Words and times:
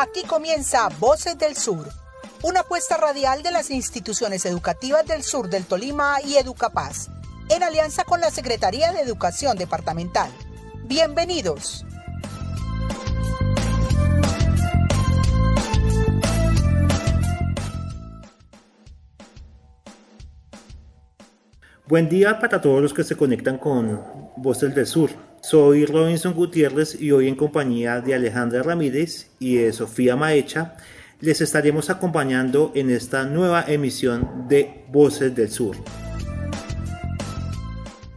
Aquí 0.00 0.22
comienza 0.22 0.88
Voces 0.98 1.36
del 1.36 1.54
Sur, 1.54 1.86
una 2.42 2.60
apuesta 2.60 2.96
radial 2.96 3.42
de 3.42 3.50
las 3.50 3.70
instituciones 3.70 4.46
educativas 4.46 5.04
del 5.04 5.22
sur 5.22 5.50
del 5.50 5.66
Tolima 5.66 6.22
y 6.24 6.36
Educapaz, 6.36 7.10
en 7.50 7.62
alianza 7.62 8.04
con 8.04 8.18
la 8.22 8.30
Secretaría 8.30 8.92
de 8.92 9.02
Educación 9.02 9.58
Departamental. 9.58 10.30
Bienvenidos. 10.84 11.84
Buen 21.86 22.08
día 22.08 22.38
para 22.38 22.62
todos 22.62 22.80
los 22.80 22.94
que 22.94 23.04
se 23.04 23.18
conectan 23.18 23.58
con 23.58 24.29
Voces 24.42 24.74
del 24.74 24.86
Sur. 24.86 25.10
Soy 25.42 25.84
Robinson 25.84 26.32
Gutiérrez 26.32 26.98
y 26.98 27.12
hoy 27.12 27.28
en 27.28 27.34
compañía 27.34 28.00
de 28.00 28.14
Alejandra 28.14 28.62
Ramírez 28.62 29.30
y 29.38 29.56
de 29.56 29.70
Sofía 29.70 30.16
Maecha 30.16 30.76
les 31.20 31.42
estaremos 31.42 31.90
acompañando 31.90 32.72
en 32.74 32.88
esta 32.88 33.24
nueva 33.24 33.66
emisión 33.68 34.46
de 34.48 34.86
Voces 34.90 35.34
del 35.34 35.50
Sur. 35.50 35.76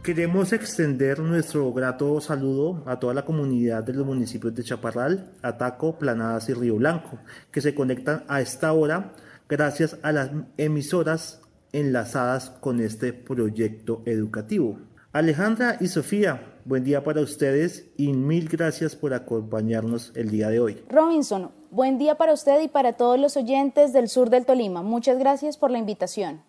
Queremos 0.02 0.54
extender 0.54 1.18
nuestro 1.18 1.70
grato 1.74 2.18
saludo 2.22 2.82
a 2.86 2.98
toda 2.98 3.12
la 3.12 3.26
comunidad 3.26 3.84
de 3.84 3.92
los 3.92 4.06
municipios 4.06 4.54
de 4.54 4.64
Chaparral, 4.64 5.30
Ataco, 5.42 5.98
Planadas 5.98 6.48
y 6.48 6.54
Río 6.54 6.76
Blanco, 6.76 7.18
que 7.50 7.60
se 7.60 7.74
conectan 7.74 8.24
a 8.28 8.40
esta 8.40 8.72
hora 8.72 9.12
gracias 9.46 9.98
a 10.02 10.10
las 10.12 10.30
emisoras 10.56 11.42
enlazadas 11.72 12.48
con 12.48 12.80
este 12.80 13.12
proyecto 13.12 14.02
educativo. 14.06 14.78
Alejandra 15.14 15.76
y 15.78 15.86
Sofía, 15.86 16.42
buen 16.64 16.82
día 16.82 17.04
para 17.04 17.20
ustedes 17.20 17.86
y 17.96 18.12
mil 18.12 18.48
gracias 18.48 18.96
por 18.96 19.14
acompañarnos 19.14 20.10
el 20.16 20.28
día 20.28 20.48
de 20.48 20.58
hoy. 20.58 20.84
Robinson, 20.88 21.52
buen 21.70 21.98
día 21.98 22.16
para 22.16 22.32
usted 22.32 22.60
y 22.60 22.66
para 22.66 22.94
todos 22.94 23.16
los 23.20 23.36
oyentes 23.36 23.92
del 23.92 24.08
sur 24.08 24.28
del 24.28 24.44
Tolima. 24.44 24.82
Muchas 24.82 25.16
gracias 25.16 25.56
por 25.56 25.70
la 25.70 25.78
invitación. 25.78 26.42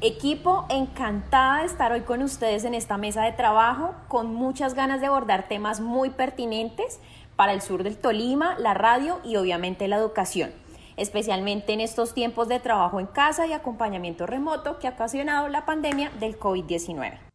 Equipo, 0.00 0.66
encantada 0.68 1.60
de 1.60 1.66
estar 1.66 1.92
hoy 1.92 2.00
con 2.00 2.24
ustedes 2.24 2.64
en 2.64 2.74
esta 2.74 2.98
mesa 2.98 3.22
de 3.22 3.30
trabajo, 3.30 3.94
con 4.08 4.34
muchas 4.34 4.74
ganas 4.74 5.00
de 5.00 5.06
abordar 5.06 5.46
temas 5.46 5.80
muy 5.80 6.10
pertinentes 6.10 6.98
para 7.36 7.52
el 7.52 7.60
sur 7.60 7.84
del 7.84 7.98
Tolima, 7.98 8.58
la 8.58 8.74
radio 8.74 9.20
y 9.22 9.36
obviamente 9.36 9.86
la 9.86 9.98
educación, 9.98 10.50
especialmente 10.96 11.72
en 11.72 11.80
estos 11.80 12.14
tiempos 12.14 12.48
de 12.48 12.58
trabajo 12.58 12.98
en 12.98 13.06
casa 13.06 13.46
y 13.46 13.52
acompañamiento 13.52 14.26
remoto 14.26 14.80
que 14.80 14.88
ha 14.88 14.94
ocasionado 14.94 15.48
la 15.48 15.64
pandemia 15.64 16.10
del 16.18 16.36
COVID-19. 16.36 17.31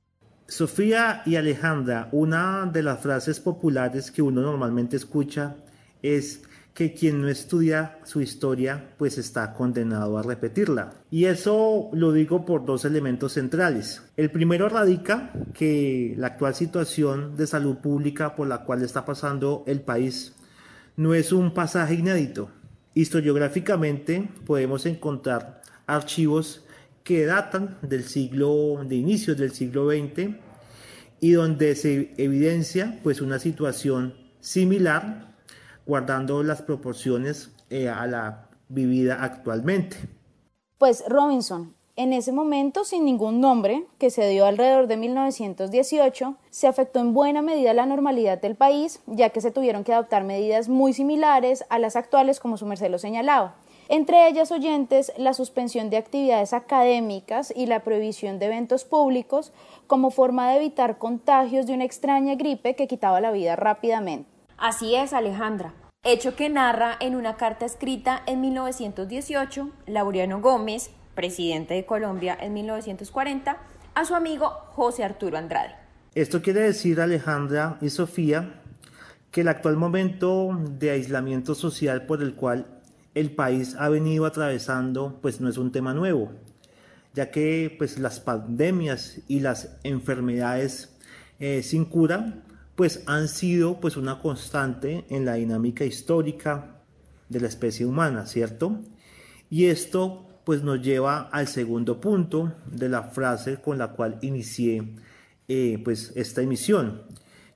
Sofía 0.47 1.23
y 1.25 1.35
Alejandra, 1.35 2.07
una 2.13 2.69
de 2.71 2.81
las 2.81 3.01
frases 3.01 3.41
populares 3.41 4.11
que 4.11 4.21
uno 4.21 4.41
normalmente 4.41 4.95
escucha 4.95 5.57
es 6.01 6.43
que 6.73 6.93
quien 6.93 7.21
no 7.21 7.27
estudia 7.27 7.99
su 8.05 8.21
historia 8.21 8.91
pues 8.97 9.17
está 9.17 9.53
condenado 9.53 10.17
a 10.17 10.23
repetirla. 10.23 10.93
Y 11.11 11.25
eso 11.25 11.89
lo 11.91 12.13
digo 12.13 12.45
por 12.45 12.63
dos 12.63 12.85
elementos 12.85 13.33
centrales. 13.33 14.03
El 14.15 14.31
primero 14.31 14.69
radica 14.69 15.33
que 15.53 16.13
la 16.17 16.27
actual 16.27 16.55
situación 16.55 17.35
de 17.35 17.45
salud 17.45 17.77
pública 17.79 18.33
por 18.33 18.47
la 18.47 18.63
cual 18.63 18.83
está 18.83 19.03
pasando 19.03 19.65
el 19.67 19.81
país 19.81 20.33
no 20.95 21.13
es 21.13 21.33
un 21.33 21.53
pasaje 21.53 21.95
inédito. 21.95 22.51
Historiográficamente 22.93 24.29
podemos 24.45 24.85
encontrar 24.85 25.61
archivos 25.87 26.63
que 27.07 27.25
datan 27.25 27.77
del 27.81 28.03
siglo, 28.03 28.83
de 28.83 28.95
inicios 28.95 29.37
del 29.37 29.53
siglo 29.53 29.89
XX 29.89 30.35
y 31.21 31.31
donde 31.31 31.73
se 31.75 32.13
evidencia 32.17 32.99
pues 33.01 33.21
una 33.21 33.39
situación 33.39 34.13
similar 34.41 35.33
guardando 35.85 36.43
las 36.43 36.61
proporciones 36.61 37.51
eh, 37.69 37.87
a 37.87 38.05
la 38.07 38.49
vivida 38.67 39.23
actualmente. 39.23 39.95
Pues 40.77 41.05
Robinson, 41.07 41.73
en 41.95 42.11
ese 42.11 42.33
momento, 42.33 42.83
sin 42.83 43.05
ningún 43.05 43.39
nombre, 43.39 43.87
que 43.99 44.09
se 44.09 44.27
dio 44.27 44.45
alrededor 44.45 44.87
de 44.87 44.97
1918, 44.97 46.35
se 46.49 46.67
afectó 46.67 46.99
en 46.99 47.13
buena 47.13 47.41
medida 47.41 47.73
la 47.73 47.85
normalidad 47.85 48.41
del 48.41 48.55
país, 48.55 48.99
ya 49.05 49.29
que 49.29 49.39
se 49.39 49.51
tuvieron 49.51 49.85
que 49.85 49.93
adoptar 49.93 50.25
medidas 50.25 50.67
muy 50.67 50.91
similares 50.91 51.63
a 51.69 51.79
las 51.79 51.95
actuales, 51.95 52.41
como 52.41 52.57
su 52.57 52.65
merced 52.65 52.91
lo 52.91 52.99
señalaba. 52.99 53.55
Entre 53.89 54.27
ellas, 54.27 54.51
oyentes, 54.51 55.13
la 55.17 55.33
suspensión 55.33 55.89
de 55.89 55.97
actividades 55.97 56.53
académicas 56.53 57.53
y 57.55 57.67
la 57.67 57.83
prohibición 57.83 58.37
de 58.37 58.47
eventos 58.47 58.83
públicos 58.83 59.53
como 59.87 60.11
forma 60.11 60.49
de 60.49 60.57
evitar 60.57 60.97
contagios 60.97 61.67
de 61.67 61.73
una 61.73 61.85
extraña 61.85 62.35
gripe 62.35 62.75
que 62.75 62.87
quitaba 62.87 63.21
la 63.21 63.31
vida 63.31 63.55
rápidamente. 63.55 64.29
Así 64.57 64.95
es, 64.95 65.13
Alejandra. 65.13 65.73
Hecho 66.03 66.35
que 66.35 66.49
narra 66.49 66.97
en 66.99 67.15
una 67.15 67.37
carta 67.37 67.65
escrita 67.65 68.23
en 68.25 68.41
1918 68.41 69.69
Laureano 69.87 70.41
Gómez, 70.41 70.89
presidente 71.15 71.73
de 71.73 71.85
Colombia 71.85 72.37
en 72.39 72.53
1940, 72.53 73.57
a 73.93 74.05
su 74.05 74.15
amigo 74.15 74.49
José 74.71 75.03
Arturo 75.03 75.37
Andrade. 75.37 75.75
Esto 76.13 76.41
quiere 76.41 76.61
decir, 76.61 76.99
Alejandra 76.99 77.77
y 77.81 77.89
Sofía, 77.89 78.61
que 79.31 79.41
el 79.41 79.47
actual 79.47 79.77
momento 79.77 80.57
de 80.71 80.91
aislamiento 80.91 81.55
social 81.55 82.05
por 82.05 82.21
el 82.21 82.35
cual 82.35 82.76
el 83.19 83.31
país 83.31 83.75
ha 83.79 83.89
venido 83.89 84.25
atravesando, 84.25 85.17
pues 85.21 85.41
no 85.41 85.49
es 85.49 85.57
un 85.57 85.71
tema 85.71 85.93
nuevo, 85.93 86.31
ya 87.13 87.31
que 87.31 87.73
pues 87.77 87.97
las 87.97 88.19
pandemias 88.19 89.19
y 89.27 89.39
las 89.39 89.77
enfermedades 89.83 90.95
eh, 91.39 91.63
sin 91.63 91.85
cura, 91.85 92.43
pues 92.75 93.01
han 93.07 93.27
sido 93.27 93.79
pues 93.79 93.97
una 93.97 94.19
constante 94.19 95.05
en 95.09 95.25
la 95.25 95.33
dinámica 95.33 95.83
histórica 95.83 96.75
de 97.27 97.39
la 97.39 97.47
especie 97.47 97.85
humana, 97.87 98.27
¿cierto? 98.27 98.79
Y 99.49 99.65
esto 99.65 100.27
pues 100.43 100.63
nos 100.63 100.81
lleva 100.81 101.21
al 101.31 101.47
segundo 101.47 101.99
punto 101.99 102.53
de 102.71 102.87
la 102.87 103.03
frase 103.03 103.57
con 103.57 103.79
la 103.79 103.89
cual 103.93 104.19
inicié 104.21 104.93
eh, 105.47 105.81
pues 105.83 106.13
esta 106.15 106.41
emisión. 106.41 107.01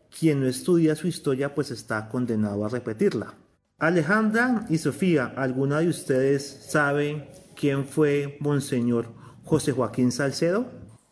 Quien 0.09 0.41
no 0.41 0.47
estudia 0.47 0.95
su 0.95 1.07
historia 1.07 1.53
pues 1.53 1.71
está 1.71 2.09
condenado 2.09 2.65
a 2.65 2.69
repetirla. 2.69 3.35
Alejandra 3.81 4.67
y 4.69 4.77
Sofía, 4.77 5.33
¿alguna 5.35 5.79
de 5.79 5.87
ustedes 5.87 6.67
sabe 6.69 7.27
quién 7.55 7.83
fue 7.83 8.37
Monseñor 8.39 9.07
José 9.43 9.71
Joaquín 9.71 10.11
Salcedo? 10.11 10.65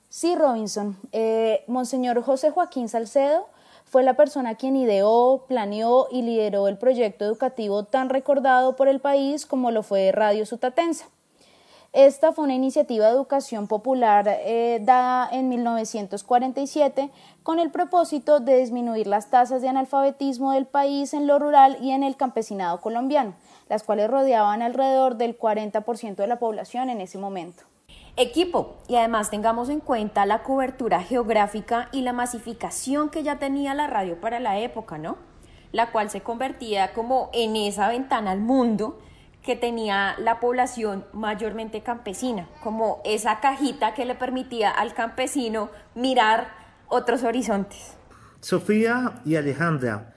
Sí, 0.07 0.35
Robinson. 0.35 0.95
Eh, 1.11 1.63
Monseñor 1.65 2.21
José 2.21 2.51
Joaquín 2.51 2.87
Salcedo 2.87 3.47
fue 3.85 4.03
la 4.03 4.13
persona 4.13 4.53
quien 4.53 4.75
ideó, 4.75 5.45
planeó 5.47 6.09
y 6.11 6.21
lideró 6.21 6.67
el 6.67 6.77
proyecto 6.77 7.25
educativo 7.25 7.85
tan 7.85 8.07
recordado 8.07 8.75
por 8.75 8.87
el 8.87 8.99
país 8.99 9.47
como 9.47 9.71
lo 9.71 9.81
fue 9.81 10.11
Radio 10.11 10.45
Sutatensa. 10.45 11.07
Esta 11.91 12.33
fue 12.33 12.43
una 12.43 12.53
iniciativa 12.53 13.07
de 13.07 13.13
educación 13.13 13.67
popular 13.67 14.27
eh, 14.27 14.79
dada 14.79 15.27
en 15.31 15.49
1947 15.49 17.09
con 17.41 17.57
el 17.57 17.71
propósito 17.71 18.39
de 18.39 18.57
disminuir 18.57 19.07
las 19.07 19.31
tasas 19.31 19.63
de 19.63 19.69
analfabetismo 19.69 20.51
del 20.51 20.67
país 20.67 21.15
en 21.15 21.25
lo 21.25 21.39
rural 21.39 21.77
y 21.81 21.89
en 21.89 22.03
el 22.03 22.15
campesinado 22.15 22.79
colombiano, 22.79 23.33
las 23.69 23.81
cuales 23.81 24.07
rodeaban 24.07 24.61
alrededor 24.61 25.15
del 25.15 25.35
40% 25.35 26.15
de 26.15 26.27
la 26.27 26.37
población 26.37 26.91
en 26.91 27.01
ese 27.01 27.17
momento. 27.17 27.63
Equipo, 28.17 28.75
y 28.87 28.95
además 28.95 29.31
tengamos 29.31 29.67
en 29.69 29.79
cuenta 29.79 30.27
la 30.27 30.43
cobertura 30.43 31.01
geográfica 31.01 31.89
y 31.91 32.01
la 32.01 32.13
masificación 32.13 33.09
que 33.09 33.23
ya 33.23 33.39
tenía 33.39 33.73
la 33.73 33.87
radio 33.87 34.21
para 34.21 34.39
la 34.39 34.59
época, 34.59 34.99
¿no? 34.99 35.17
La 35.71 35.91
cual 35.91 36.11
se 36.11 36.21
convertía 36.21 36.93
como 36.93 37.31
en 37.33 37.55
esa 37.55 37.87
ventana 37.87 38.29
al 38.29 38.41
mundo 38.41 38.99
que 39.49 39.55
tenía 39.55 40.15
la 40.19 40.39
población 40.39 41.05
mayormente 41.11 41.81
campesina, 41.81 42.47
como 42.61 43.01
esa 43.03 43.39
cajita 43.39 43.95
que 43.95 44.05
le 44.05 44.13
permitía 44.13 44.69
al 44.69 44.93
campesino 44.93 45.71
mirar 45.95 46.49
otros 46.87 47.23
horizontes. 47.23 47.97
Sofía 48.41 49.23
y 49.25 49.37
Alejandra, 49.37 50.13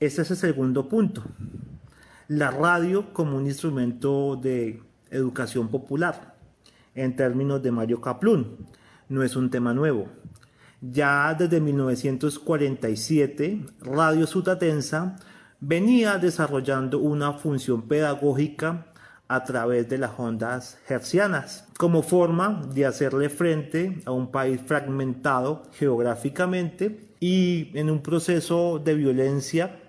ese 0.00 0.20
es 0.20 0.30
el 0.32 0.36
segundo 0.36 0.86
punto. 0.86 1.24
La 2.28 2.50
radio 2.50 3.14
como 3.14 3.38
un 3.38 3.46
instrumento 3.46 4.36
de 4.36 4.82
educación 5.10 5.68
popular, 5.68 6.34
en 6.94 7.16
términos 7.16 7.62
de 7.62 7.70
Mario 7.70 8.02
Kaplun, 8.02 8.66
no 9.08 9.22
es 9.22 9.34
un 9.34 9.48
tema 9.48 9.72
nuevo. 9.72 10.08
Ya 10.82 11.32
desde 11.32 11.58
1947, 11.58 13.64
Radio 13.80 14.26
Sutatensa 14.26 15.16
venía 15.66 16.18
desarrollando 16.18 16.98
una 16.98 17.32
función 17.32 17.82
pedagógica 17.82 18.86
a 19.28 19.44
través 19.44 19.88
de 19.88 19.96
las 19.96 20.12
ondas 20.18 20.78
hercianas, 20.88 21.66
como 21.78 22.02
forma 22.02 22.62
de 22.74 22.84
hacerle 22.84 23.30
frente 23.30 23.98
a 24.04 24.10
un 24.10 24.30
país 24.30 24.60
fragmentado 24.64 25.62
geográficamente 25.72 27.08
y 27.18 27.70
en 27.74 27.88
un 27.88 28.02
proceso 28.02 28.78
de 28.78 28.94
violencia 28.94 29.80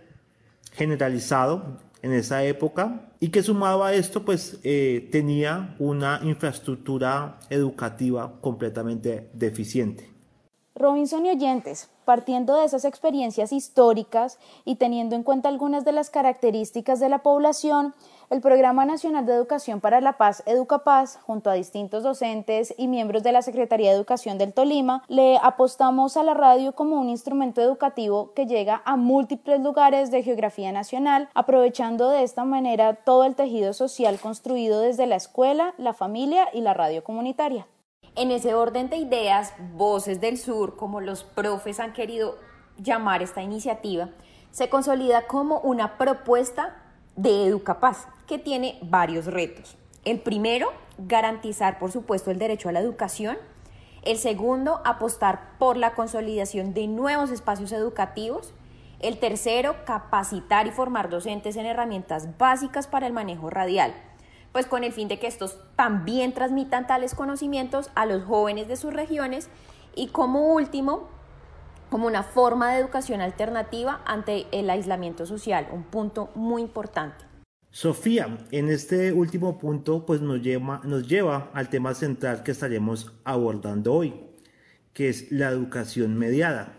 generalizado 0.71 1.79
en 2.01 2.13
esa 2.13 2.43
época 2.45 3.09
y 3.19 3.29
que 3.29 3.43
sumado 3.43 3.83
a 3.83 3.93
esto 3.93 4.23
pues 4.23 4.59
eh, 4.63 5.09
tenía 5.11 5.75
una 5.79 6.21
infraestructura 6.23 7.39
educativa 7.49 8.39
completamente 8.39 9.29
deficiente. 9.33 10.14
Robinson 10.77 11.25
y 11.25 11.29
oyentes, 11.29 11.89
partiendo 12.03 12.57
de 12.57 12.65
esas 12.65 12.83
experiencias 12.83 13.53
históricas 13.53 14.39
y 14.65 14.75
teniendo 14.75 15.15
en 15.15 15.23
cuenta 15.23 15.47
algunas 15.47 15.85
de 15.85 15.93
las 15.93 16.09
características 16.09 16.99
de 16.99 17.07
la 17.07 17.19
población, 17.19 17.93
el 18.29 18.41
Programa 18.41 18.83
Nacional 18.85 19.25
de 19.25 19.33
Educación 19.33 19.79
para 19.79 20.01
la 20.01 20.17
Paz, 20.17 20.43
EducaPaz, 20.45 21.17
junto 21.25 21.49
a 21.49 21.53
distintos 21.53 22.03
docentes 22.03 22.73
y 22.77 22.89
miembros 22.89 23.23
de 23.23 23.31
la 23.31 23.41
Secretaría 23.41 23.91
de 23.91 23.95
Educación 23.95 24.37
del 24.37 24.51
Tolima, 24.51 25.01
le 25.07 25.37
apostamos 25.41 26.17
a 26.17 26.23
la 26.23 26.33
radio 26.33 26.73
como 26.73 26.99
un 26.99 27.07
instrumento 27.07 27.61
educativo 27.61 28.33
que 28.33 28.45
llega 28.45 28.81
a 28.83 28.97
múltiples 28.97 29.61
lugares 29.61 30.11
de 30.11 30.23
geografía 30.23 30.73
nacional, 30.73 31.29
aprovechando 31.33 32.09
de 32.09 32.23
esta 32.23 32.43
manera 32.43 32.95
todo 32.95 33.23
el 33.23 33.35
tejido 33.35 33.71
social 33.71 34.19
construido 34.19 34.81
desde 34.81 35.07
la 35.07 35.15
escuela, 35.15 35.73
la 35.77 35.93
familia 35.93 36.49
y 36.51 36.59
la 36.59 36.73
radio 36.73 37.01
comunitaria. 37.01 37.65
En 38.17 38.31
ese 38.31 38.53
orden 38.53 38.89
de 38.89 38.95
ideas, 38.95 39.53
Voces 39.73 40.21
del 40.21 40.37
Sur, 40.37 40.77
como 40.77 41.01
los 41.01 41.25
profes 41.25 41.81
han 41.81 41.91
querido 41.91 42.37
llamar 42.77 43.21
esta 43.21 43.41
iniciativa, 43.41 44.07
se 44.51 44.69
consolida 44.69 45.27
como 45.27 45.59
una 45.59 45.97
propuesta 45.97 46.81
de 47.17 47.45
Educapaz, 47.45 48.07
que 48.25 48.39
tiene 48.39 48.79
varios 48.83 49.25
retos. 49.25 49.77
El 50.05 50.21
primero, 50.21 50.71
garantizar, 50.97 51.77
por 51.77 51.91
supuesto, 51.91 52.31
el 52.31 52.39
derecho 52.39 52.69
a 52.69 52.71
la 52.71 52.79
educación. 52.79 53.37
El 54.01 54.17
segundo, 54.17 54.81
apostar 54.85 55.57
por 55.59 55.75
la 55.75 55.93
consolidación 55.93 56.73
de 56.73 56.87
nuevos 56.87 57.31
espacios 57.31 57.73
educativos. 57.73 58.53
El 59.01 59.19
tercero, 59.19 59.75
capacitar 59.85 60.67
y 60.67 60.71
formar 60.71 61.09
docentes 61.09 61.57
en 61.57 61.65
herramientas 61.65 62.37
básicas 62.37 62.87
para 62.87 63.07
el 63.07 63.13
manejo 63.13 63.49
radial, 63.49 63.93
pues 64.55 64.67
con 64.67 64.85
el 64.85 64.93
fin 64.93 65.09
de 65.09 65.19
que 65.19 65.27
estos 65.27 65.57
también 65.75 66.33
transmitan 66.33 66.87
tales 66.87 67.13
conocimientos 67.13 67.89
a 67.93 68.05
los 68.05 68.23
jóvenes 68.23 68.69
de 68.69 68.77
sus 68.77 68.93
regiones. 68.93 69.49
Y 69.95 70.07
como 70.07 70.53
último, 70.53 71.09
como 71.89 72.07
una 72.07 72.23
forma 72.23 72.71
de 72.71 72.79
educación 72.79 73.19
alternativa 73.19 74.01
ante 74.05 74.45
el 74.53 74.69
aislamiento 74.69 75.25
social, 75.25 75.67
un 75.73 75.83
punto 75.83 76.29
muy 76.35 76.61
importante. 76.61 77.25
Sofía, 77.69 78.37
en 78.51 78.69
este 78.69 79.11
último 79.11 79.57
punto 79.57 80.05
pues 80.05 80.21
nos 80.21 80.41
lleva, 80.41 80.79
nos 80.85 81.05
lleva 81.05 81.51
al 81.53 81.67
tema 81.67 81.93
central 81.93 82.41
que 82.41 82.51
estaremos 82.51 83.11
abordando 83.25 83.93
hoy, 83.93 84.13
que 84.93 85.09
es 85.09 85.33
la 85.33 85.49
educación 85.49 86.15
mediada. 86.15 86.77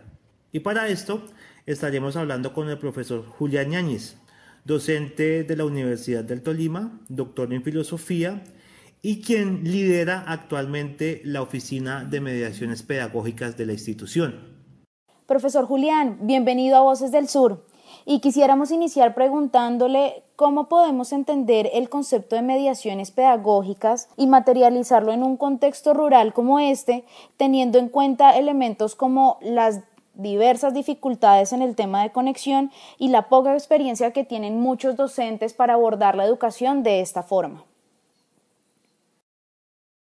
Y 0.50 0.61
para 0.61 0.88
esto 0.88 1.26
estaremos 1.67 2.17
hablando 2.17 2.55
con 2.55 2.70
el 2.70 2.78
profesor 2.78 3.26
Julián 3.26 3.69
Ñáñez, 3.69 4.17
docente 4.67 5.45
de 5.45 5.57
la 5.57 5.65
Universidad 5.65 6.25
del 6.25 6.43
Tolima, 6.43 6.99
doctor 7.09 7.53
en 7.55 7.63
filosofía 7.63 8.43
y 9.01 9.23
quien 9.23 9.63
lidera 9.63 10.25
actualmente 10.27 11.21
la 11.25 11.41
Oficina 11.41 12.05
de 12.05 12.21
Mediaciones 12.21 12.83
Pedagógicas 12.83 13.57
de 13.57 13.67
la 13.67 13.73
institución. 13.75 14.57
Profesor 15.27 15.67
Julián, 15.67 16.19
bienvenido 16.23 16.77
a 16.77 16.81
Voces 16.81 17.13
del 17.13 17.29
Sur. 17.29 17.65
Y 18.05 18.19
quisiéramos 18.21 18.73
iniciar 18.73 19.15
preguntándole 19.15 20.25
cómo 20.35 20.69
podemos 20.69 21.12
entender 21.12 21.71
el 21.73 21.89
concepto 21.89 22.35
de 22.35 22.43
mediaciones 22.43 23.12
pedagógicas 23.12 24.09
y 24.17 24.27
materializarlo 24.27 25.12
en 25.12 25.23
un 25.23 25.37
contexto 25.37 25.95
rural 25.95 26.33
como 26.33 26.59
este, 26.59 27.05
teniendo 27.37 27.79
en 27.79 27.89
cuenta 27.89 28.37
elementos 28.37 28.97
como 28.97 29.39
las 29.41 29.83
diversas 30.17 30.75
dificultades 30.75 31.53
en 31.53 31.63
el 31.63 31.75
tema 31.75 32.03
de 32.03 32.13
conexión 32.13 32.71
y 32.99 33.09
la 33.09 33.29
poca 33.29 33.55
experiencia 33.55 34.13
que 34.13 34.25
tienen 34.25 34.61
muchos 34.61 34.97
docentes 34.97 35.55
para 35.55 35.75
abordar 35.75 36.17
la 36.17 36.25
educación 36.25 36.83
de 36.83 37.01
esta 37.01 37.23
forma. 37.23 37.65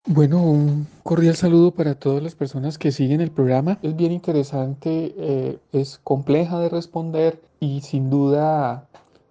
Bueno, 0.05 0.41
un 0.41 0.87
cordial 1.03 1.35
saludo 1.35 1.71
para 1.71 1.93
todas 1.93 2.23
las 2.23 2.33
personas 2.33 2.77
que 2.77 2.91
siguen 2.91 3.21
el 3.21 3.29
programa. 3.29 3.77
Es 3.83 3.95
bien 3.95 4.11
interesante, 4.11 5.13
eh, 5.17 5.59
es 5.71 5.99
compleja 6.03 6.59
de 6.59 6.69
responder 6.69 7.39
y 7.59 7.81
sin 7.81 8.09
duda 8.09 8.87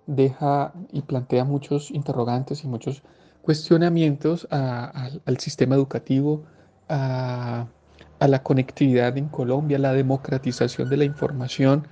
deja 0.06 0.72
y 0.92 1.02
plantea 1.02 1.44
muchos 1.44 1.90
interrogantes 1.90 2.62
y 2.64 2.68
muchos 2.68 3.02
cuestionamientos 3.42 4.46
al 4.50 5.38
sistema 5.38 5.74
educativo, 5.74 6.44
a, 6.88 7.66
a, 8.18 8.28
la 8.28 8.42
conectividad 8.42 9.16
en 9.18 9.28
Colombia, 9.28 9.76
a 9.78 9.80
la 9.80 9.92
democratización 9.92 10.88
de 10.88 10.96
la 10.96 11.04
información, 11.04 11.86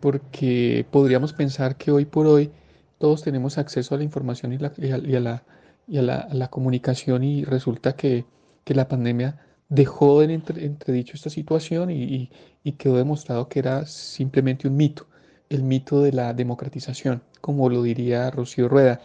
porque 0.00 0.86
podríamos 0.90 1.32
pensar 1.32 1.76
que 1.76 1.90
hoy 1.90 2.04
por 2.04 2.26
hoy 2.26 2.50
todos 2.98 3.22
tenemos 3.22 3.58
acceso 3.58 3.94
a 3.94 3.98
la 3.98 4.04
información 4.04 4.52
y, 4.52 4.58
la, 4.58 4.72
y 4.76 5.14
a 5.14 5.20
la 5.20 5.44
y 5.86 5.98
a 5.98 6.02
la, 6.02 6.48
comunicación 6.48 7.24
y 7.24 7.44
resulta 7.44 7.94
que, 7.94 8.24
la 8.66 8.88
pandemia 8.88 9.38
dejó 9.68 10.22
en 10.22 10.30
entredicho 10.30 11.14
esta 11.14 11.30
situación 11.30 11.90
y, 11.90 12.30
quedó 12.78 12.96
demostrado 12.96 13.48
que 13.48 13.60
era 13.60 13.86
simplemente 13.86 14.66
un 14.66 14.76
mito, 14.76 15.06
el 15.48 15.62
mito 15.62 16.02
de 16.02 16.12
la 16.12 16.34
democratización, 16.34 17.22
como 17.40 17.68
lo 17.70 17.82
diría 17.82 18.30
Rocío 18.30 18.68
Rueda 18.68 19.00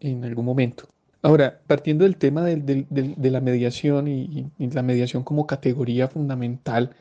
en 0.00 0.24
algún 0.24 0.46
momento. 0.46 0.88
Ahora, 1.24 1.62
partiendo 1.66 2.04
del 2.04 2.18
tema 2.18 2.42
de 2.42 3.30
la 3.30 3.40
mediación 3.40 4.08
y, 4.08 4.46
la 4.58 4.82
mediación 4.82 5.24
como 5.24 5.46
categoría 5.46 6.06
fundamental 6.06 6.94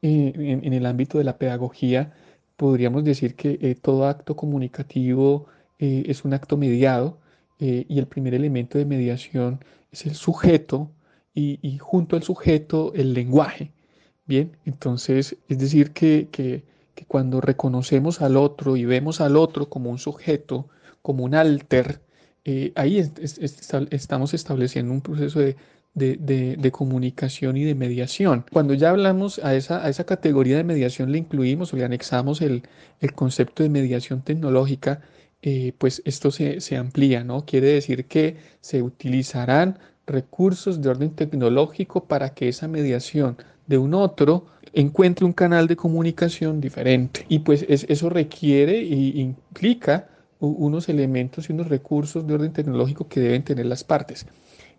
eh, 0.00 0.32
en, 0.34 0.72
el 0.72 0.86
ámbito 0.86 1.18
de 1.18 1.24
la 1.24 1.36
pedagogía, 1.36 2.14
podríamos 2.56 3.04
decir 3.04 3.34
que 3.36 3.58
eh, 3.60 3.74
todo 3.74 4.06
acto 4.06 4.34
comunicativo 4.34 5.46
eh, 5.78 6.04
es 6.06 6.24
un 6.24 6.32
acto 6.32 6.56
mediado 6.56 7.20
y 7.58 7.98
el 7.98 8.06
primer 8.06 8.32
elemento 8.34 8.78
de 8.78 8.86
mediación 8.86 9.60
es 9.92 10.06
el 10.06 10.14
sujeto 10.14 10.90
y, 11.34 11.76
junto 11.78 12.16
al 12.16 12.22
sujeto 12.22 12.92
el 12.94 13.12
lenguaje. 13.12 13.72
Bien, 14.26 14.56
entonces 14.64 15.36
es 15.48 15.58
decir 15.58 15.92
que, 15.92 16.64
cuando 17.08 17.42
reconocemos 17.42 18.22
al 18.22 18.38
otro 18.38 18.76
y 18.78 18.86
vemos 18.86 19.20
al 19.20 19.36
otro 19.36 19.68
como 19.68 19.90
un 19.90 19.98
sujeto, 19.98 20.68
como 21.02 21.24
un 21.24 21.34
alter, 21.34 22.00
eh, 22.48 22.70
ahí 22.76 22.98
estamos 23.90 24.32
estableciendo 24.32 24.92
un 24.92 25.00
proceso 25.00 25.40
de, 25.40 26.70
comunicación 26.70 27.56
y 27.56 27.64
de 27.64 27.74
mediación. 27.74 28.44
Cuando 28.52 28.74
ya 28.74 28.90
hablamos 28.90 29.40
a 29.40 29.56
esa, 29.56 30.04
categoría 30.04 30.56
de 30.56 30.62
mediación, 30.62 31.10
le 31.10 31.18
incluimos 31.18 31.72
o 31.72 31.76
le 31.76 31.84
anexamos 31.84 32.40
el, 32.42 32.62
concepto 33.16 33.64
de 33.64 33.68
mediación 33.68 34.22
tecnológica 34.22 35.00
eh, 35.42 35.72
pues 35.76 36.02
esto 36.04 36.30
se, 36.30 36.76
amplía, 36.76 37.24
¿no? 37.24 37.44
Quiere 37.44 37.68
decir 37.68 38.06
que 38.06 38.36
se 38.60 38.80
utilizarán 38.80 39.78
recursos 40.06 40.80
de 40.80 40.88
orden 40.88 41.10
tecnológico 41.10 42.04
para 42.04 42.30
que 42.30 42.48
esa 42.48 42.68
mediación 42.68 43.38
de 43.66 43.78
un 43.78 43.94
otro 43.94 44.46
encuentre 44.72 45.24
un 45.24 45.32
canal 45.32 45.66
de 45.66 45.74
comunicación 45.74 46.60
diferente. 46.60 47.26
Y 47.28 47.40
pues 47.40 47.66
eso 47.68 48.08
requiere 48.08 48.78
e 48.78 48.94
implica 49.18 50.08
unos 50.40 50.88
elementos 50.88 51.48
y 51.48 51.52
unos 51.52 51.68
recursos 51.68 52.26
de 52.26 52.34
orden 52.34 52.52
tecnológico 52.52 53.08
que 53.08 53.20
deben 53.20 53.44
tener 53.44 53.66
las 53.66 53.84
partes. 53.84 54.26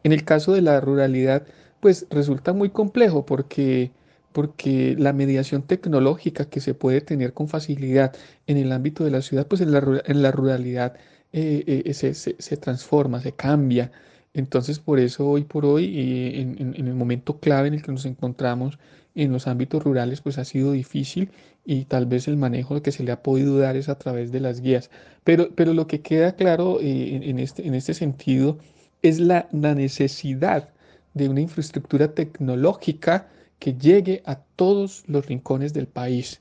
En 0.03 0.11
el 0.11 0.23
caso 0.23 0.53
de 0.53 0.61
la 0.61 0.79
ruralidad, 0.79 1.43
pues 1.79 2.07
resulta 2.09 2.53
muy 2.53 2.69
complejo 2.69 3.25
porque 3.25 3.91
porque 4.37 4.95
la 4.99 5.13
mediación 5.13 5.63
tecnológica 5.63 6.45
que 6.45 6.59
se 6.59 6.75
puede 6.75 7.01
tener 7.01 7.33
con 7.33 7.47
facilidad 7.47 8.15
en 8.45 8.57
el 8.57 8.71
ámbito 8.71 9.03
de 9.03 9.09
la 9.09 9.23
ciudad, 9.23 9.47
pues 9.47 9.61
en 9.61 9.71
la, 9.71 10.31
ruralidad 10.31 10.93
eh, 11.33 11.83
eh, 11.85 11.93
se, 11.93 12.57
transforma, 12.57 13.19
se 13.19 13.31
cambia. 13.31 13.91
Entonces, 14.35 14.77
por 14.77 14.99
eso 14.99 15.27
hoy 15.27 15.43
por 15.43 15.65
hoy, 15.65 15.85
eh, 15.97 16.41
en, 16.41 16.87
el 16.87 16.93
momento 16.93 17.39
clave 17.39 17.69
en 17.69 17.73
el 17.73 17.81
que 17.81 17.91
nos 17.91 18.05
encontramos 18.05 18.77
en 19.15 19.31
los 19.31 19.47
ámbitos 19.47 19.83
rurales, 19.83 20.21
pues 20.21 20.37
ha 20.37 20.45
sido 20.45 20.71
difícil 20.71 21.31
y 21.69 21.83
tal 21.83 22.05
vez 22.05 22.29
el 22.29 22.37
manejo 22.37 22.81
que 22.81 22.93
se 22.93 23.03
le 23.03 23.11
ha 23.11 23.21
podido 23.21 23.59
dar 23.59 23.75
es 23.75 23.89
a 23.89 23.99
través 23.99 24.31
de 24.31 24.39
las 24.39 24.61
guías. 24.61 24.89
Pero, 25.25 25.49
pero 25.53 25.73
lo 25.73 25.85
que 25.85 25.99
queda 25.99 26.33
claro 26.37 26.79
en, 26.79 27.39
este, 27.39 27.67
en 27.67 27.75
este 27.75 27.93
sentido 27.93 28.57
es 29.01 29.19
la, 29.19 29.49
la 29.51 29.75
necesidad 29.75 30.69
de 31.13 31.27
una 31.27 31.41
infraestructura 31.41 32.13
tecnológica 32.13 33.27
que 33.59 33.73
llegue 33.73 34.23
a 34.25 34.35
todos 34.55 35.03
los 35.07 35.25
rincones 35.25 35.73
del 35.73 35.87
país. 35.87 36.39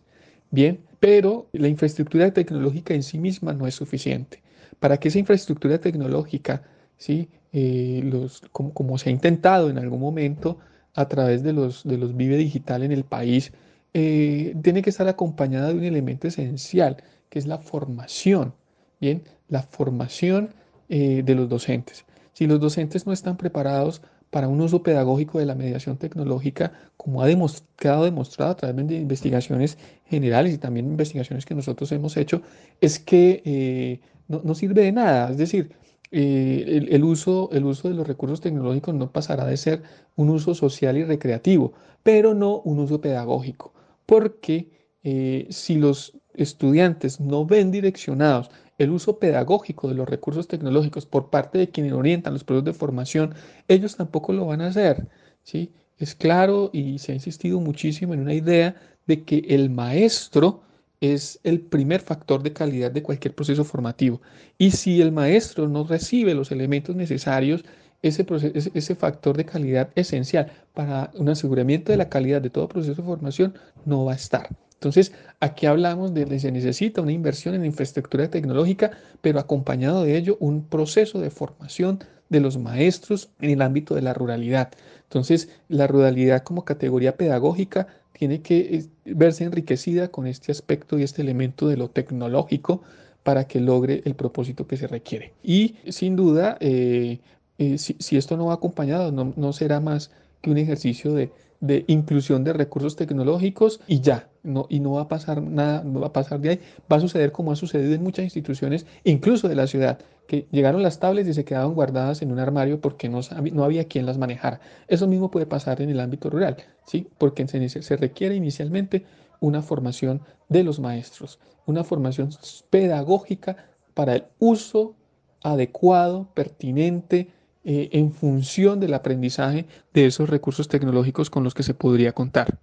Bien, 0.52 0.78
pero 1.00 1.48
la 1.52 1.66
infraestructura 1.66 2.30
tecnológica 2.30 2.94
en 2.94 3.02
sí 3.02 3.18
misma 3.18 3.52
no 3.52 3.66
es 3.66 3.74
suficiente. 3.74 4.44
Para 4.78 4.98
que 4.98 5.08
esa 5.08 5.18
infraestructura 5.18 5.80
tecnológica, 5.80 6.62
¿sí? 6.98 7.28
Eh, 7.52 8.00
los, 8.04 8.42
como, 8.52 8.96
se 8.96 9.08
ha 9.08 9.12
intentado 9.12 9.70
en 9.70 9.78
algún 9.78 9.98
momento 9.98 10.58
a 10.94 11.08
través 11.08 11.42
de 11.42 11.52
los, 11.52 11.82
de 11.82 11.98
los 11.98 12.16
Vive 12.16 12.36
Digital 12.36 12.84
en 12.84 12.92
el 12.92 13.02
país, 13.02 13.52
eh, 13.94 14.54
tiene 14.62 14.82
que 14.82 14.90
estar 14.90 15.08
acompañada 15.08 15.68
de 15.68 15.74
un 15.74 15.84
elemento 15.84 16.28
esencial, 16.28 16.96
que 17.28 17.38
es 17.38 17.46
la 17.46 17.58
formación. 17.58 18.54
Bien, 19.00 19.22
la 19.48 19.62
formación 19.62 20.50
eh, 20.88 21.22
de 21.24 21.34
los 21.34 21.48
docentes. 21.48 22.04
Si 22.32 22.46
los 22.46 22.60
docentes 22.60 23.06
no 23.06 23.12
están 23.12 23.36
preparados 23.36 24.02
para 24.30 24.48
un 24.48 24.60
uso 24.60 24.82
pedagógico 24.82 25.38
de 25.38 25.46
la 25.46 25.54
mediación 25.54 25.96
tecnológica, 25.96 26.72
como 26.96 27.22
ha 27.22 27.28
quedado 27.76 28.04
demostrado 28.04 28.50
a 28.50 28.56
través 28.56 28.86
de 28.86 28.96
investigaciones 28.96 29.78
generales 30.06 30.54
y 30.54 30.58
también 30.58 30.86
investigaciones 30.86 31.46
que 31.46 31.54
nosotros 31.54 31.90
hemos 31.92 32.16
hecho, 32.16 32.42
es 32.80 32.98
que 32.98 33.42
eh, 33.44 34.00
no, 34.28 34.54
sirve 34.54 34.82
de 34.82 34.92
nada. 34.92 35.30
Es 35.30 35.38
decir, 35.38 35.72
eh, 36.10 36.86
el, 36.90 37.04
uso, 37.04 37.48
el 37.52 37.64
uso 37.64 37.88
de 37.88 37.94
los 37.94 38.06
recursos 38.06 38.40
tecnológicos 38.40 38.94
no 38.94 39.10
pasará 39.10 39.46
de 39.46 39.56
ser 39.56 39.82
un 40.16 40.30
uso 40.30 40.54
social 40.54 40.96
y 40.96 41.04
recreativo, 41.04 41.72
pero 42.02 42.34
no 42.34 42.60
un 42.60 42.78
uso 42.80 43.00
pedagógico, 43.00 43.72
porque 44.06 44.70
eh, 45.02 45.46
si 45.50 45.76
los 45.76 46.18
estudiantes 46.34 47.20
no 47.20 47.46
ven 47.46 47.70
direccionados 47.70 48.50
el 48.78 48.90
uso 48.90 49.18
pedagógico 49.18 49.88
de 49.88 49.94
los 49.94 50.08
recursos 50.08 50.48
tecnológicos 50.48 51.06
por 51.06 51.30
parte 51.30 51.58
de 51.58 51.70
quienes 51.70 51.92
orientan 51.92 52.34
los 52.34 52.44
procesos 52.44 52.64
de 52.64 52.72
formación, 52.72 53.34
ellos 53.68 53.96
tampoco 53.96 54.32
lo 54.32 54.46
van 54.46 54.60
a 54.60 54.68
hacer. 54.68 55.08
¿sí? 55.42 55.72
Es 55.98 56.14
claro 56.14 56.70
y 56.72 56.98
se 56.98 57.12
ha 57.12 57.14
insistido 57.14 57.60
muchísimo 57.60 58.14
en 58.14 58.20
una 58.20 58.34
idea 58.34 58.76
de 59.06 59.24
que 59.24 59.38
el 59.48 59.70
maestro 59.70 60.62
es 61.00 61.40
el 61.42 61.60
primer 61.60 62.00
factor 62.00 62.42
de 62.42 62.52
calidad 62.52 62.90
de 62.90 63.02
cualquier 63.02 63.34
proceso 63.34 63.64
formativo. 63.64 64.20
Y 64.58 64.72
si 64.72 65.00
el 65.00 65.12
maestro 65.12 65.68
no 65.68 65.84
recibe 65.84 66.34
los 66.34 66.50
elementos 66.50 66.96
necesarios, 66.96 67.64
ese, 68.02 68.26
ese 68.74 68.94
factor 68.94 69.36
de 69.36 69.44
calidad 69.44 69.90
esencial 69.94 70.50
para 70.74 71.10
un 71.14 71.28
aseguramiento 71.28 71.92
de 71.92 71.98
la 71.98 72.08
calidad 72.08 72.42
de 72.42 72.50
todo 72.50 72.68
proceso 72.68 73.02
de 73.02 73.06
formación 73.06 73.54
no 73.84 74.04
va 74.04 74.12
a 74.12 74.16
estar. 74.16 74.48
Entonces, 74.74 75.12
aquí 75.40 75.66
hablamos 75.66 76.12
de 76.12 76.26
que 76.26 76.38
se 76.38 76.52
necesita 76.52 77.00
una 77.00 77.12
inversión 77.12 77.54
en 77.54 77.64
infraestructura 77.64 78.28
tecnológica, 78.28 78.90
pero 79.22 79.40
acompañado 79.40 80.04
de 80.04 80.16
ello 80.16 80.36
un 80.38 80.64
proceso 80.64 81.18
de 81.18 81.30
formación 81.30 82.00
de 82.28 82.40
los 82.40 82.58
maestros 82.58 83.30
en 83.40 83.50
el 83.50 83.62
ámbito 83.62 83.94
de 83.94 84.02
la 84.02 84.12
ruralidad. 84.12 84.70
Entonces, 85.04 85.48
la 85.68 85.86
ruralidad 85.86 86.42
como 86.42 86.64
categoría 86.64 87.16
pedagógica 87.16 87.86
tiene 88.12 88.42
que 88.42 88.58
eh, 88.76 88.86
verse 89.04 89.44
enriquecida 89.44 90.08
con 90.08 90.26
este 90.26 90.52
aspecto 90.52 90.98
y 90.98 91.04
este 91.04 91.22
elemento 91.22 91.68
de 91.68 91.76
lo 91.76 91.88
tecnológico 91.88 92.82
para 93.22 93.46
que 93.46 93.60
logre 93.60 94.02
el 94.04 94.14
propósito 94.14 94.66
que 94.66 94.76
se 94.76 94.86
requiere. 94.86 95.32
Y 95.42 95.76
sin 95.88 96.16
duda, 96.16 96.58
eh, 96.60 97.18
eh, 97.58 97.78
si, 97.78 98.16
esto 98.16 98.36
no 98.36 98.46
va 98.46 98.54
acompañado, 98.54 99.12
no 99.12 99.52
será 99.52 99.80
más 99.80 100.10
que 100.40 100.50
un 100.50 100.58
ejercicio 100.58 101.14
de, 101.14 101.30
de 101.60 101.84
inclusión 101.88 102.44
de 102.44 102.52
recursos 102.52 102.96
tecnológicos 102.96 103.80
y 103.86 104.00
ya, 104.00 104.28
no, 104.42 104.66
y 104.68 104.80
no 104.80 104.92
va 104.92 105.02
a 105.02 105.08
pasar 105.08 105.42
nada, 105.42 105.82
no 105.84 106.00
va 106.00 106.08
a 106.08 106.12
pasar 106.12 106.40
de 106.40 106.50
ahí, 106.50 106.60
va 106.90 106.96
a 106.96 107.00
suceder 107.00 107.32
como 107.32 107.52
ha 107.52 107.56
sucedido 107.56 107.94
en 107.94 108.02
muchas 108.02 108.24
instituciones, 108.24 108.86
incluso 109.04 109.48
de 109.48 109.54
la 109.54 109.66
ciudad, 109.66 109.98
que 110.26 110.46
llegaron 110.50 110.82
las 110.82 110.98
tablets 110.98 111.28
y 111.28 111.34
se 111.34 111.44
quedaban 111.44 111.74
guardadas 111.74 112.22
en 112.22 112.32
un 112.32 112.38
armario 112.38 112.80
porque 112.80 113.08
no, 113.08 113.20
no 113.52 113.64
había 113.64 113.84
quien 113.84 114.06
las 114.06 114.18
manejara. 114.18 114.60
Eso 114.88 115.06
mismo 115.06 115.30
puede 115.30 115.46
pasar 115.46 115.80
en 115.80 115.90
el 115.90 116.00
ámbito 116.00 116.30
rural, 116.30 116.56
¿sí? 116.84 117.06
porque 117.18 117.46
se 117.46 117.96
requiere 117.96 118.34
inicialmente 118.34 119.04
una 119.40 119.62
formación 119.62 120.20
de 120.48 120.64
los 120.64 120.80
maestros, 120.80 121.38
una 121.66 121.84
formación 121.84 122.30
pedagógica 122.70 123.56
para 123.94 124.16
el 124.16 124.24
uso 124.38 124.94
adecuado, 125.42 126.28
pertinente, 126.34 127.30
eh, 127.68 127.88
en 127.90 128.12
función 128.12 128.78
del 128.78 128.94
aprendizaje 128.94 129.66
de 129.92 130.06
esos 130.06 130.30
recursos 130.30 130.68
tecnológicos 130.68 131.30
con 131.30 131.42
los 131.42 131.52
que 131.52 131.64
se 131.64 131.74
podría 131.74 132.12
contar. 132.12 132.60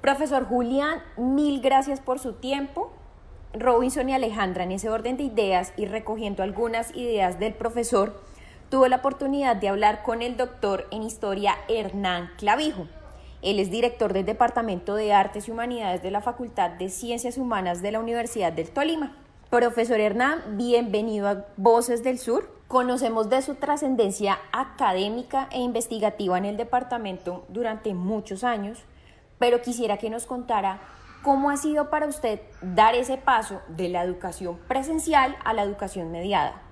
Profesor 0.00 0.46
Julián, 0.46 1.00
mil 1.18 1.60
gracias 1.60 2.00
por 2.00 2.18
su 2.18 2.32
tiempo. 2.32 2.90
Robinson 3.52 4.08
y 4.08 4.14
Alejandra, 4.14 4.64
en 4.64 4.72
ese 4.72 4.88
orden 4.88 5.18
de 5.18 5.24
ideas 5.24 5.74
y 5.76 5.84
recogiendo 5.84 6.42
algunas 6.42 6.96
ideas 6.96 7.38
del 7.38 7.52
profesor, 7.52 8.18
tuve 8.70 8.88
la 8.88 8.96
oportunidad 8.96 9.56
de 9.56 9.68
hablar 9.68 10.02
con 10.02 10.22
el 10.22 10.38
doctor 10.38 10.86
en 10.90 11.02
historia 11.02 11.54
Hernán 11.68 12.30
Clavijo. 12.38 12.86
Él 13.42 13.58
es 13.58 13.70
director 13.70 14.14
del 14.14 14.24
Departamento 14.24 14.94
de 14.94 15.12
Artes 15.12 15.46
y 15.46 15.50
Humanidades 15.50 16.02
de 16.02 16.10
la 16.10 16.22
Facultad 16.22 16.70
de 16.70 16.88
Ciencias 16.88 17.36
Humanas 17.36 17.82
de 17.82 17.92
la 17.92 18.00
Universidad 18.00 18.52
del 18.54 18.70
Tolima. 18.70 19.14
Profesor 19.50 19.98
Hernán, 19.98 20.58
bienvenido 20.58 21.26
a 21.26 21.46
Voces 21.56 22.02
del 22.02 22.18
Sur. 22.18 22.50
Conocemos 22.68 23.30
de 23.30 23.40
su 23.40 23.54
trascendencia 23.54 24.38
académica 24.52 25.48
e 25.50 25.58
investigativa 25.58 26.36
en 26.36 26.44
el 26.44 26.58
departamento 26.58 27.46
durante 27.48 27.94
muchos 27.94 28.44
años, 28.44 28.80
pero 29.38 29.62
quisiera 29.62 29.96
que 29.96 30.10
nos 30.10 30.26
contara 30.26 30.82
cómo 31.22 31.48
ha 31.48 31.56
sido 31.56 31.88
para 31.88 32.06
usted 32.06 32.40
dar 32.60 32.94
ese 32.94 33.16
paso 33.16 33.62
de 33.68 33.88
la 33.88 34.04
educación 34.04 34.58
presencial 34.68 35.34
a 35.42 35.54
la 35.54 35.62
educación 35.62 36.12
mediada. 36.12 36.70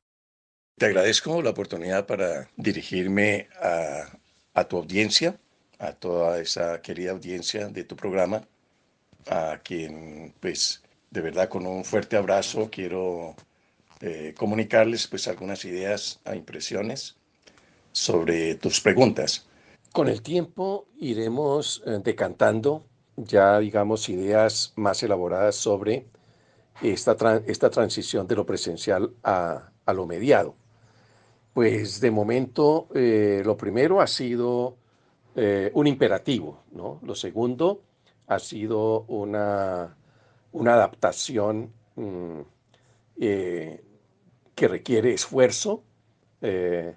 Te 0.79 0.85
agradezco 0.85 1.41
la 1.41 1.51
oportunidad 1.51 2.05
para 2.05 2.51
dirigirme 2.59 3.49
a, 4.53 4.65
tu 4.65 4.77
audiencia, 4.77 5.39
a 5.79 5.93
toda 5.93 6.41
esa 6.41 6.83
querida 6.83 7.13
audiencia 7.13 7.69
de 7.69 7.85
tu 7.85 7.97
programa, 7.97 8.43
a 9.31 9.61
quien 9.65 10.35
pues 10.41 10.83
de 11.17 11.23
verdad 11.23 11.49
con 11.49 11.67
un 11.67 11.83
fuerte 11.83 12.15
abrazo 12.17 12.69
quiero 12.71 13.35
eh, 14.03 14.35
comunicarles 14.37 15.07
pues 15.09 15.27
algunas 15.29 15.65
ideas 15.65 16.21
a 16.27 16.37
impresiones 16.37 17.17
sobre 17.91 18.57
tus 18.57 18.83
preguntas. 18.83 19.47
Con 19.93 20.09
el 20.09 20.21
tiempo 20.21 20.87
iremos 20.99 21.83
eh, 21.87 22.01
decantando 22.05 22.85
ya 23.17 23.59
digamos 23.61 24.11
ideas 24.11 24.75
más 24.77 25.03
elaboradas 25.03 25.57
sobre 25.57 26.07
esta, 26.83 27.17
esta 27.47 27.71
transición 27.71 28.27
de 28.27 28.37
lo 28.37 28.45
presencial 28.45 29.15
a, 29.25 29.71
a 29.87 29.93
lo 29.95 30.07
mediado. 30.07 30.55
Pues 31.55 31.99
de 32.03 32.11
momento 32.11 32.89
eh, 32.95 33.41
lo 33.43 33.57
primero 33.57 34.03
ha 34.03 34.07
sido 34.07 34.77
un 35.75 35.87
imperativo, 35.87 36.63
¿no? 36.73 36.99
Lo 37.03 37.15
segundo 37.15 37.83
ha 38.27 38.39
sido 38.39 39.03
una, 39.03 39.95
una 40.57 40.73
adaptación 40.75 41.73
mm, 41.97 42.41
que 44.57 44.69
requiere 44.69 45.13
esfuerzo, 45.13 45.85
eh, 46.41 46.95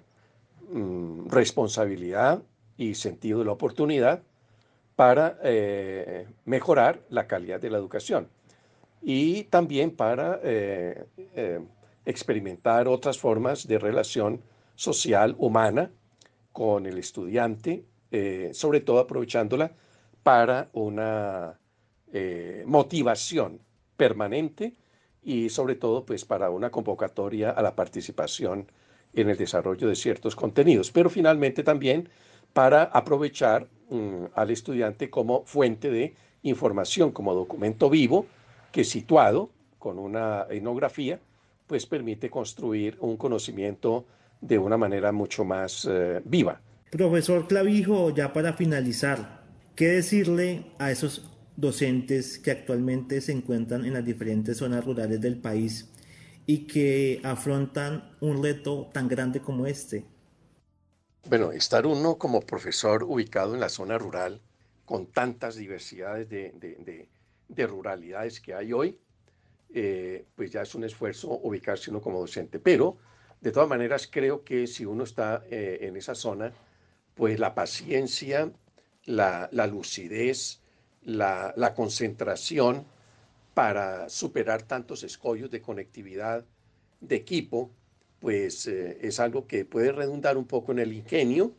mm, 0.70 1.28
responsabilidad 1.28 2.42
y 2.78 2.94
sentido 2.94 3.40
de 3.40 3.44
la 3.44 3.52
oportunidad 3.52 4.22
para 4.96 5.38
eh, 5.44 6.26
mejorar 6.46 7.02
la 7.10 7.26
calidad 7.26 7.60
de 7.60 7.70
la 7.70 7.76
educación 7.76 8.28
y 9.02 9.44
también 9.44 9.90
para 9.90 10.40
eh, 10.42 11.04
experimentar 12.06 12.88
otras 12.88 13.18
formas 13.18 13.66
de 13.66 13.78
relación 13.78 14.40
social 14.74 15.36
humana 15.38 15.90
con 16.52 16.86
el 16.86 16.98
estudiante, 16.98 17.84
sobre 18.52 18.80
todo 18.80 18.98
aprovechándola 18.98 19.72
para 20.22 20.68
una 20.72 21.58
motivación 22.66 23.60
permanente 23.96 24.74
y 25.22 25.48
sobre 25.50 25.74
todo 25.74 26.04
pues 26.04 26.24
para 26.24 26.50
una 26.50 26.70
convocatoria 26.70 27.50
a 27.50 27.62
la 27.62 27.74
participación 27.74 28.66
en 29.12 29.28
el 29.28 29.36
desarrollo 29.36 29.88
de 29.88 29.96
ciertos 29.96 30.36
contenidos, 30.36 30.90
pero 30.90 31.10
finalmente 31.10 31.62
también 31.62 32.08
para 32.52 32.84
aprovechar 32.84 33.68
mm, 33.90 34.26
al 34.34 34.50
estudiante 34.50 35.10
como 35.10 35.44
fuente 35.44 35.90
de 35.90 36.14
información, 36.42 37.12
como 37.12 37.34
documento 37.34 37.90
vivo 37.90 38.26
que 38.72 38.84
situado 38.84 39.50
con 39.78 39.98
una 39.98 40.46
etnografía, 40.48 41.18
pues 41.66 41.86
permite 41.86 42.30
construir 42.30 42.96
un 43.00 43.16
conocimiento 43.16 44.04
de 44.40 44.58
una 44.58 44.76
manera 44.76 45.12
mucho 45.12 45.44
más 45.44 45.86
eh, 45.90 46.20
viva. 46.24 46.60
Profesor 46.90 47.46
Clavijo, 47.46 48.10
ya 48.10 48.32
para 48.32 48.52
finalizar, 48.52 49.42
¿qué 49.76 49.88
decirle 49.88 50.64
a 50.78 50.90
esos 50.90 51.30
docentes 51.56 52.38
que 52.38 52.50
actualmente 52.50 53.20
se 53.20 53.32
encuentran 53.32 53.84
en 53.84 53.94
las 53.94 54.04
diferentes 54.04 54.58
zonas 54.58 54.84
rurales 54.84 55.20
del 55.20 55.38
país 55.38 55.90
y 56.46 56.66
que 56.66 57.20
afrontan 57.22 58.10
un 58.20 58.42
reto 58.42 58.90
tan 58.92 59.08
grande 59.08 59.40
como 59.40 59.66
este? 59.66 60.04
Bueno, 61.28 61.52
estar 61.52 61.86
uno 61.86 62.16
como 62.16 62.40
profesor 62.40 63.04
ubicado 63.04 63.54
en 63.54 63.60
la 63.60 63.68
zona 63.68 63.98
rural 63.98 64.40
con 64.84 65.06
tantas 65.06 65.56
diversidades 65.56 66.28
de, 66.28 67.08
ruralidades 67.66 68.40
que 68.40 68.54
hay 68.54 68.72
hoy, 68.72 68.98
eh, 69.72 70.24
pues 70.34 70.50
ya 70.50 70.62
es 70.62 70.74
un 70.74 70.84
esfuerzo 70.84 71.38
ubicarse 71.42 71.90
uno 71.90 72.00
como 72.00 72.18
docente. 72.18 72.58
Pero, 72.58 72.96
de 73.40 73.52
todas 73.52 73.68
maneras, 73.68 74.08
creo 74.10 74.42
que 74.42 74.66
si 74.66 74.84
uno 74.84 75.04
está 75.04 75.44
eh, 75.50 75.78
en 75.82 75.96
esa 75.96 76.14
zona, 76.14 76.52
pues 77.14 77.38
la 77.38 77.54
paciencia, 77.54 78.50
la 79.04 79.66
lucidez, 79.68 80.59
la, 81.02 81.74
concentración 81.74 82.84
para 83.54 84.08
superar 84.08 84.62
tantos 84.62 85.02
escollos 85.02 85.50
de 85.50 85.60
conectividad 85.60 86.44
de 87.00 87.16
equipo, 87.16 87.70
pues 88.20 88.66
eh, 88.66 88.98
es 89.00 89.18
algo 89.18 89.46
que 89.46 89.64
puede 89.64 89.92
redundar 89.92 90.36
un 90.36 90.46
poco 90.46 90.72
en 90.72 90.78
el 90.78 90.92
ingenio 90.92 91.52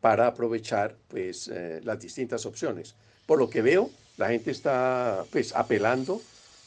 para 0.00 0.26
aprovechar 0.26 0.96
pues 1.08 1.48
eh, 1.48 1.80
las 1.84 2.00
distintas 2.00 2.46
opciones. 2.46 2.94
Por 3.26 3.38
lo 3.38 3.50
que 3.50 3.62
veo, 3.62 3.90
la 4.16 4.28
gente 4.28 4.50
está 4.50 5.24
pues 5.30 5.54
apelando 5.54 6.20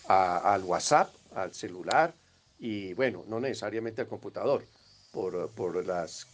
al 0.08 0.63
WhatsApp, 0.63 1.13
al 1.34 1.54
celular 1.54 2.13
y 2.60 2.94
bueno, 2.94 3.24
no 3.28 3.40
necesariamente 3.40 4.01
al 4.01 4.08
computador 4.08 4.63
por, 5.12 5.50
por 5.51 5.86
las 5.86 6.28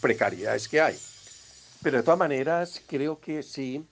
precariedades 0.00 0.66
que 0.66 0.80
hay. 0.80 0.98
Pero 1.82 1.98
de 1.98 2.02
todas 2.02 2.18
maneras, 2.18 2.82
creo 2.86 3.20
que 3.20 3.42
sí 3.42 3.86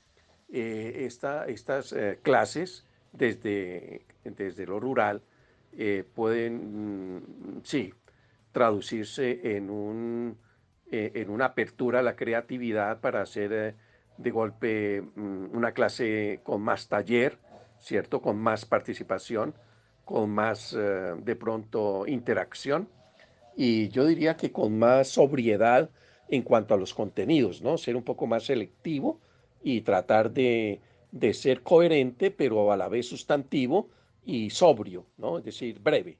eh, 0.56 1.06
estas 1.48 1.92
eh, 1.92 2.20
clases 2.22 2.86
desde, 3.10 4.02
desde 4.22 4.66
lo 4.66 4.78
rural 4.78 5.20
eh, 5.76 6.04
pueden, 6.14 7.16
mm, 7.16 7.60
sí, 7.64 7.92
traducirse 8.52 9.56
en, 9.56 9.68
un, 9.68 10.38
en 10.92 11.28
una 11.28 11.46
apertura 11.46 11.98
a 11.98 12.02
la 12.02 12.14
creatividad 12.14 13.00
para 13.00 13.22
hacer 13.22 13.74
de 14.16 14.30
golpe 14.30 15.02
mm, 15.02 15.56
una 15.56 15.72
clase 15.72 16.38
con 16.44 16.62
más 16.62 16.86
taller, 16.86 17.36
¿cierto? 17.80 18.22
Con 18.22 18.38
más 18.38 18.64
participación, 18.64 19.54
con 20.04 20.30
más 20.30 20.72
de 20.72 21.36
pronto 21.36 22.06
interacción 22.06 22.88
y 23.56 23.88
yo 23.88 24.06
diría 24.06 24.36
que 24.36 24.52
con 24.52 24.78
más 24.78 25.08
sobriedad 25.08 25.90
en 26.28 26.42
cuanto 26.42 26.74
a 26.74 26.76
los 26.76 26.94
contenidos, 26.94 27.60
¿no? 27.60 27.76
Ser 27.76 27.96
un 27.96 28.04
poco 28.04 28.28
más 28.28 28.44
selectivo 28.44 29.20
y 29.64 29.80
tratar 29.80 30.30
de, 30.30 30.80
ser 31.32 31.62
coherente, 31.62 32.30
pero 32.30 32.70
a 32.70 32.76
la 32.76 32.88
vez 32.88 33.08
sustantivo 33.08 33.88
y 34.24 34.50
sobrio, 34.50 35.06
¿no? 35.16 35.38
Es 35.38 35.44
decir, 35.44 35.80
breve, 35.80 36.18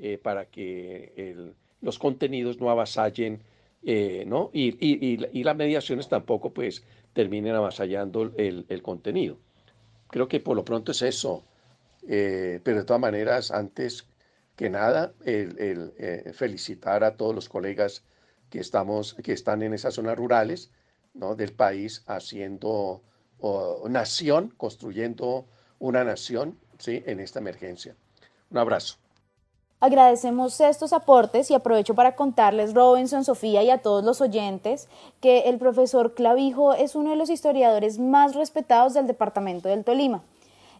eh, 0.00 0.18
para 0.18 0.46
que 0.46 1.52
los 1.82 1.98
contenidos 1.98 2.58
no 2.58 2.70
avasallen, 2.70 3.42
eh, 3.84 4.24
¿no? 4.26 4.50
Y, 4.52 5.42
las 5.44 5.56
mediaciones 5.56 6.08
tampoco, 6.08 6.52
pues, 6.54 6.84
terminen 7.12 7.54
avasallando 7.54 8.32
el, 8.36 8.82
contenido. 8.82 9.36
Creo 10.08 10.26
que 10.26 10.40
por 10.40 10.56
lo 10.56 10.64
pronto 10.64 10.92
es 10.92 11.02
eso. 11.02 11.44
Eh, 12.08 12.60
pero 12.62 12.78
de 12.78 12.84
todas 12.84 13.00
maneras, 13.00 13.50
antes 13.50 14.06
que 14.54 14.70
nada, 14.70 15.12
el, 15.24 15.92
felicitar 16.32 17.04
a 17.04 17.16
todos 17.16 17.34
los 17.34 17.48
colegas 17.50 18.04
que, 18.48 18.60
estamos, 18.60 19.14
que 19.14 19.32
están 19.32 19.62
en 19.62 19.74
esas 19.74 19.94
zonas 19.94 20.16
rurales 20.16 20.70
¿no? 21.16 21.34
del 21.34 21.52
país 21.52 22.02
haciendo 22.06 23.02
nación, 23.88 24.52
construyendo 24.56 25.46
una 25.78 26.04
nación 26.04 26.58
¿sí? 26.78 27.02
en 27.06 27.20
esta 27.20 27.38
emergencia. 27.38 27.94
Un 28.50 28.58
abrazo. 28.58 28.96
Agradecemos 29.78 30.58
estos 30.60 30.94
aportes 30.94 31.50
y 31.50 31.54
aprovecho 31.54 31.94
para 31.94 32.16
contarles, 32.16 32.72
Robinson, 32.72 33.24
Sofía 33.24 33.62
y 33.62 33.68
a 33.68 33.82
todos 33.82 34.02
los 34.02 34.22
oyentes, 34.22 34.88
que 35.20 35.40
el 35.40 35.58
profesor 35.58 36.14
Clavijo 36.14 36.72
es 36.72 36.94
uno 36.94 37.10
de 37.10 37.16
los 37.16 37.28
historiadores 37.28 37.98
más 37.98 38.34
respetados 38.34 38.94
del 38.94 39.06
departamento 39.06 39.68
del 39.68 39.84
Tolima. 39.84 40.22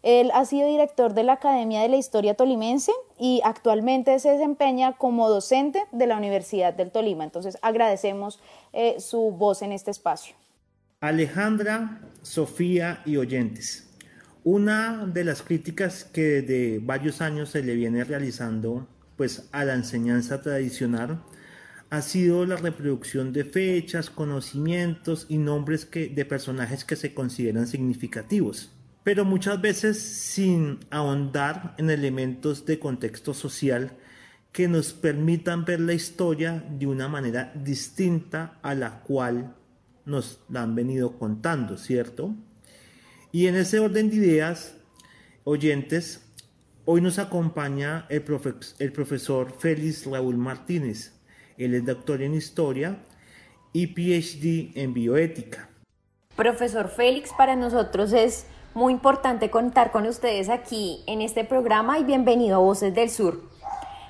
Él 0.07 0.31
ha 0.35 0.45
sido 0.45 0.69
director 0.69 1.15
de 1.15 1.25
la 1.25 1.33
Academia 1.33 1.83
de 1.83 1.89
la 1.89 1.97
Historia 1.97 2.35
Tolimense 2.35 2.93
y 3.19 3.41
actualmente 3.43 4.17
se 4.21 4.31
desempeña 4.31 4.93
como 4.93 5.29
docente 5.29 5.83
de 5.91 6.07
la 6.07 6.17
Universidad 6.17 6.75
del 6.75 6.93
Tolima. 6.93 7.25
Entonces 7.25 7.59
agradecemos 7.61 8.39
eh, 8.73 9.01
su 9.01 9.33
voz 9.33 9.63
en 9.63 9.73
este 9.73 9.91
espacio. 9.91 10.37
Alejandra, 11.01 12.03
Sofía 12.23 13.03
y 13.05 13.17
oyentes. 13.17 13.91
Una 14.45 15.07
de 15.07 15.25
las 15.25 15.43
críticas 15.43 16.05
que 16.05 16.41
desde 16.41 16.79
varios 16.79 17.21
años 17.21 17.49
se 17.49 17.65
le 17.65 17.75
viene 17.75 18.05
realizando 18.05 18.87
pues, 19.17 19.49
a 19.51 19.65
la 19.65 19.75
enseñanza 19.75 20.41
tradicional 20.41 21.21
ha 21.91 22.01
sido 22.01 22.47
la 22.47 22.55
reproducción 22.55 23.33
de 23.33 23.45
fechas, 23.45 24.09
conocimientos 24.11 25.27
y 25.29 25.39
nombres 25.39 25.85
que, 25.85 26.09
de 26.09 26.25
personajes 26.25 26.85
que 26.85 26.95
se 26.95 27.13
consideran 27.13 27.67
significativos 27.67 28.71
pero 29.07 29.25
muchas 29.25 29.61
veces 29.61 30.03
sin 30.03 30.81
ahondar 30.91 31.77
en 31.79 31.91
elementos 31.91 32.67
de 32.67 32.81
contexto 32.81 33.35
social 33.35 33.93
que 34.51 34.67
nos 34.67 34.93
permitan 34.95 35.65
ver 35.65 35.79
la 35.79 35.93
historia 35.93 36.65
de 36.69 36.89
una 36.89 37.07
manera 37.07 37.53
distinta 37.55 38.59
a 38.63 38.75
la 38.75 39.03
cual 39.03 39.55
nos 40.07 40.41
la 40.49 40.63
han 40.63 40.75
venido 40.75 41.21
contando, 41.21 41.79
¿cierto? 41.79 42.35
Y 43.31 43.47
en 43.47 43.55
ese 43.55 43.79
orden 43.79 44.11
de 44.11 44.17
ideas, 44.17 44.75
oyentes, 45.45 46.27
hoy 46.85 47.01
nos 47.01 47.21
acompaña 47.21 48.07
el, 48.09 48.25
el 48.81 48.93
profesor 48.93 49.53
Félix 49.57 50.05
Raúl 50.05 50.37
Martínez. 50.37 51.13
Él 51.57 51.75
es 51.75 51.87
doctor 51.87 52.23
en 52.23 52.35
historia 52.35 52.99
y 53.73 53.87
PhD 53.87 54.77
en 54.77 54.93
bioética. 54.93 55.71
Profesor 56.35 56.89
Félix, 56.89 57.31
para 57.39 57.55
nosotros 57.55 58.13
es 58.13 58.47
muy 58.77 58.93
importante 58.93 59.49
contar 59.49 59.91
con 59.91 60.07
ustedes 60.07 60.51
aquí 60.51 61.03
en 61.07 61.23
este 61.23 61.45
programa 61.45 61.99
y 61.99 62.05
bienvenido 62.05 62.57
a 62.57 62.59
Voces 62.59 62.95
del 62.95 63.09
Sur. 63.09 63.41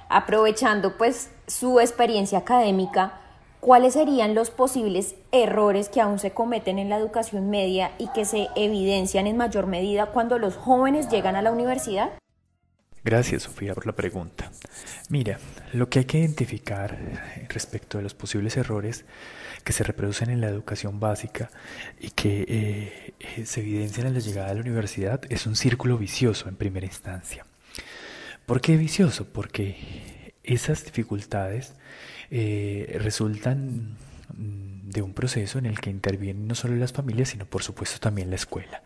Aprovechando 0.08 0.98
pues 0.98 1.30
su 1.46 1.78
experiencia 1.78 2.38
académica, 2.38 3.20
¿cuáles 3.60 3.92
serían 3.94 4.34
los 4.34 4.50
posibles 4.50 5.14
errores 5.30 5.88
que 5.88 6.00
aún 6.00 6.18
se 6.18 6.32
cometen 6.32 6.80
en 6.80 6.88
la 6.88 6.96
educación 6.96 7.48
media 7.48 7.92
y 7.98 8.08
que 8.08 8.24
se 8.24 8.48
evidencian 8.56 9.28
en 9.28 9.36
mayor 9.36 9.68
medida 9.68 10.06
cuando 10.06 10.36
los 10.36 10.56
jóvenes 10.56 11.08
llegan 11.10 11.36
a 11.36 11.42
la 11.42 11.52
universidad? 11.52 12.10
Gracias, 13.06 13.44
Sofía, 13.44 13.72
por 13.72 13.86
la 13.86 13.94
pregunta. 13.94 14.50
Mira, 15.10 15.38
lo 15.72 15.88
que 15.88 16.00
hay 16.00 16.04
que 16.06 16.18
identificar 16.18 16.98
respecto 17.48 18.00
a 18.00 18.02
los 18.02 18.14
posibles 18.14 18.56
errores 18.56 19.04
que 19.62 19.72
se 19.72 19.84
reproducen 19.84 20.28
en 20.28 20.40
la 20.40 20.48
educación 20.48 20.98
básica 20.98 21.48
y 22.00 22.10
que 22.10 23.14
eh, 23.20 23.44
se 23.44 23.60
evidencian 23.60 24.08
en 24.08 24.14
la 24.14 24.18
llegada 24.18 24.50
a 24.50 24.54
la 24.54 24.60
universidad 24.60 25.20
es 25.28 25.46
un 25.46 25.54
círculo 25.54 25.98
vicioso 25.98 26.48
en 26.48 26.56
primera 26.56 26.84
instancia. 26.84 27.46
¿Por 28.44 28.60
qué 28.60 28.76
vicioso? 28.76 29.24
Porque 29.32 30.32
esas 30.42 30.84
dificultades 30.84 31.74
eh, 32.32 32.98
resultan 33.00 33.96
mm, 34.36 34.90
de 34.90 35.02
un 35.02 35.14
proceso 35.14 35.60
en 35.60 35.66
el 35.66 35.78
que 35.78 35.90
intervienen 35.90 36.48
no 36.48 36.56
solo 36.56 36.74
las 36.74 36.92
familias, 36.92 37.28
sino 37.28 37.46
por 37.46 37.62
supuesto 37.62 38.00
también 38.00 38.30
la 38.30 38.36
escuela. 38.36 38.82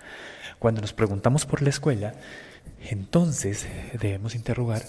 Cuando 0.61 0.83
nos 0.83 0.93
preguntamos 0.93 1.47
por 1.47 1.63
la 1.63 1.71
escuela, 1.71 2.13
entonces 2.91 3.67
debemos 3.99 4.35
interrogar 4.35 4.83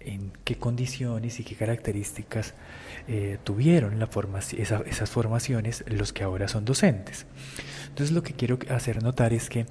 en 0.00 0.32
qué 0.44 0.56
condiciones 0.56 1.40
y 1.40 1.44
qué 1.44 1.54
características 1.54 2.52
eh, 3.08 3.38
tuvieron 3.42 3.98
la 3.98 4.06
esas 4.06 5.08
formaciones 5.08 5.82
los 5.88 6.12
que 6.12 6.24
ahora 6.24 6.46
son 6.46 6.66
docentes. 6.66 7.24
Entonces 7.88 8.14
lo 8.14 8.22
que 8.22 8.34
quiero 8.34 8.58
hacer 8.68 9.02
notar 9.02 9.32
es 9.32 9.48
que 9.48 9.64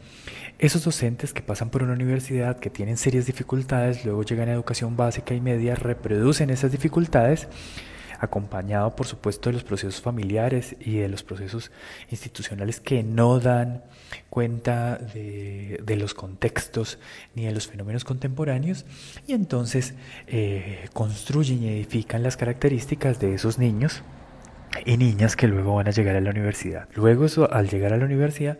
esos 0.57 0.83
docentes 0.83 1.33
que 1.33 1.43
pasan 1.43 1.69
por 1.69 1.83
una 1.83 1.93
universidad, 1.93 2.57
que 2.57 2.71
tienen 2.71 2.97
serias 2.97 3.27
dificultades, 3.27 4.05
luego 4.05 4.23
llegan 4.23 4.49
a 4.49 4.53
educación 4.53 4.97
básica 4.97 5.35
y 5.35 5.41
media, 5.41 5.75
reproducen 5.75 6.49
esas 6.49 6.71
dificultades 6.71 7.47
acompañado 8.23 8.95
por 8.95 9.07
supuesto 9.07 9.49
de 9.49 9.53
los 9.53 9.63
procesos 9.63 10.01
familiares 10.01 10.75
y 10.79 10.97
de 10.97 11.09
los 11.09 11.23
procesos 11.23 11.71
institucionales 12.09 12.79
que 12.79 13.03
no 13.03 13.39
dan 13.39 13.83
cuenta 14.29 14.97
de, 14.97 15.95
los 15.97 16.13
contextos 16.13 16.99
ni 17.35 17.45
de 17.45 17.51
los 17.51 17.67
fenómenos 17.67 18.03
contemporáneos. 18.03 18.85
Y 19.27 19.33
entonces 19.33 19.93
eh, 20.27 20.89
construyen 20.93 21.63
y 21.63 21.69
edifican 21.69 22.23
las 22.23 22.37
características 22.37 23.19
de 23.19 23.35
esos 23.35 23.59
niños 23.59 24.03
y 24.85 24.97
niñas 24.97 25.35
que 25.35 25.47
luego 25.47 25.75
van 25.75 25.87
a 25.87 25.91
llegar 25.91 26.15
a 26.15 26.21
la 26.21 26.29
universidad. 26.29 26.87
Luego 26.95 27.25
al 27.51 27.69
llegar 27.69 27.93
a 27.93 27.97
la 27.97 28.05
universidad 28.05 28.57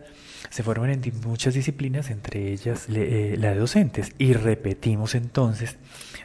se 0.50 0.62
forman 0.62 0.90
en 0.90 1.02
muchas 1.26 1.54
disciplinas, 1.54 2.10
entre 2.10 2.52
ellas 2.52 2.86
eh, 2.88 3.36
la 3.38 3.50
de 3.50 3.56
docentes, 3.56 4.12
y 4.18 4.34
repetimos 4.34 5.14
entonces 5.14 5.76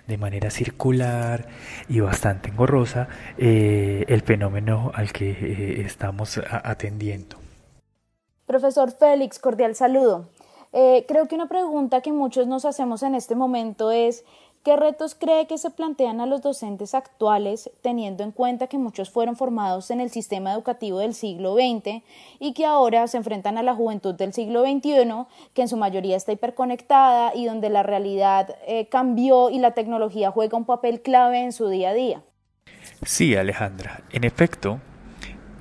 de 0.07 0.17
manera 0.17 0.49
circular 0.49 1.47
y 1.87 1.99
bastante 1.99 2.49
engorrosa 2.49 3.07
eh, 3.37 4.05
el 4.07 4.21
fenómeno 4.21 4.91
al 4.93 5.11
que 5.11 5.31
eh, 5.31 5.81
estamos 5.81 6.39
atendiendo. 6.49 7.37
Profesor 8.45 8.91
Félix, 8.91 9.39
cordial 9.39 9.75
saludo. 9.75 10.29
creo 10.71 11.27
que 11.27 11.35
una 11.35 11.47
pregunta 11.47 12.01
que 12.01 12.11
muchos 12.11 12.47
nos 12.47 12.65
hacemos 12.65 13.03
en 13.03 13.15
este 13.15 13.35
momento 13.35 13.91
es 13.91 14.23
¿Qué 14.63 14.75
retos 14.75 15.15
cree 15.15 15.47
que 15.47 15.57
se 15.57 15.69
plantean 15.69 16.19
a 16.19 16.25
los 16.25 16.41
docentes 16.41 16.93
actuales 16.93 17.71
teniendo 17.81 18.23
en 18.23 18.31
cuenta 18.31 18.67
que 18.67 18.77
muchos 18.77 19.09
fueron 19.09 19.37
formados 19.37 19.89
en 19.89 20.01
el 20.01 20.09
sistema 20.09 20.51
educativo 20.51 20.99
del 20.99 21.13
siglo 21.13 21.53
XX 21.53 22.03
y 22.39 22.53
que 22.53 22.65
ahora 22.65 23.07
se 23.07 23.15
enfrentan 23.15 23.57
a 23.57 23.63
la 23.63 23.73
juventud 23.73 24.15
del 24.15 24.33
siglo 24.33 24.63
XXI, 24.63 25.25
que 25.53 25.61
en 25.61 25.67
su 25.69 25.77
mayoría 25.77 26.17
está 26.17 26.33
hiperconectada 26.33 27.33
y 27.33 27.45
donde 27.45 27.69
la 27.69 27.83
realidad 27.83 28.57
eh, 28.67 28.87
cambió 28.89 29.49
y 29.49 29.59
la 29.59 29.71
tecnología 29.71 30.29
juega 30.29 30.57
un 30.57 30.65
papel 30.65 31.01
clave 31.01 31.39
en 31.39 31.53
su 31.53 31.69
día 31.69 31.91
a 31.91 31.93
día? 31.93 32.23
Sí, 33.05 33.37
Alejandra. 33.37 34.03
En 34.11 34.25
efecto, 34.25 34.81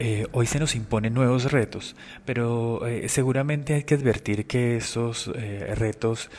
eh, 0.00 0.26
hoy 0.30 0.46
se 0.46 0.60
nos 0.60 0.76
imponen 0.76 1.12
nuevos 1.12 1.50
retos, 1.50 1.96
pero 2.24 2.86
eh, 2.86 3.08
seguramente 3.08 3.74
hay 3.74 3.82
que 3.82 3.94
advertir 3.94 4.46
que 4.46 4.76
esos 4.76 5.30
eh, 5.34 5.74
retos 5.74 6.30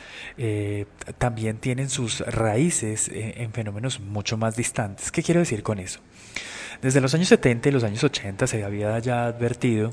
también 1.18 1.58
tienen 1.58 1.90
sus 1.90 2.20
raíces 2.20 3.10
en 3.12 3.52
fenómenos 3.52 4.00
mucho 4.00 4.36
más 4.38 4.56
distantes. 4.56 5.12
¿Qué 5.12 5.22
quiero 5.22 5.40
decir 5.40 5.62
con 5.62 5.78
eso? 5.78 6.00
Desde 6.80 7.00
los 7.02 7.14
años 7.14 7.28
70 7.28 7.68
y 7.68 7.72
los 7.72 7.84
años 7.84 8.02
80 8.02 8.46
se 8.46 8.64
había 8.64 8.98
ya 9.00 9.26
advertido 9.26 9.92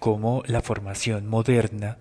cómo 0.00 0.42
la 0.46 0.60
formación 0.60 1.28
moderna 1.28 1.98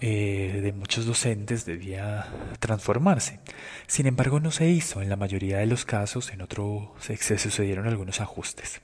de 0.00 0.74
muchos 0.76 1.06
docentes 1.06 1.64
debía 1.64 2.26
transformarse. 2.58 3.38
Sin 3.86 4.06
embargo, 4.06 4.40
no 4.40 4.50
se 4.50 4.68
hizo 4.68 5.00
en 5.00 5.08
la 5.08 5.16
mayoría 5.16 5.58
de 5.58 5.66
los 5.66 5.84
casos, 5.84 6.32
en 6.32 6.42
otro 6.42 6.94
se 6.98 7.38
sucedieron 7.38 7.86
algunos 7.86 8.20
ajustes. 8.20 8.80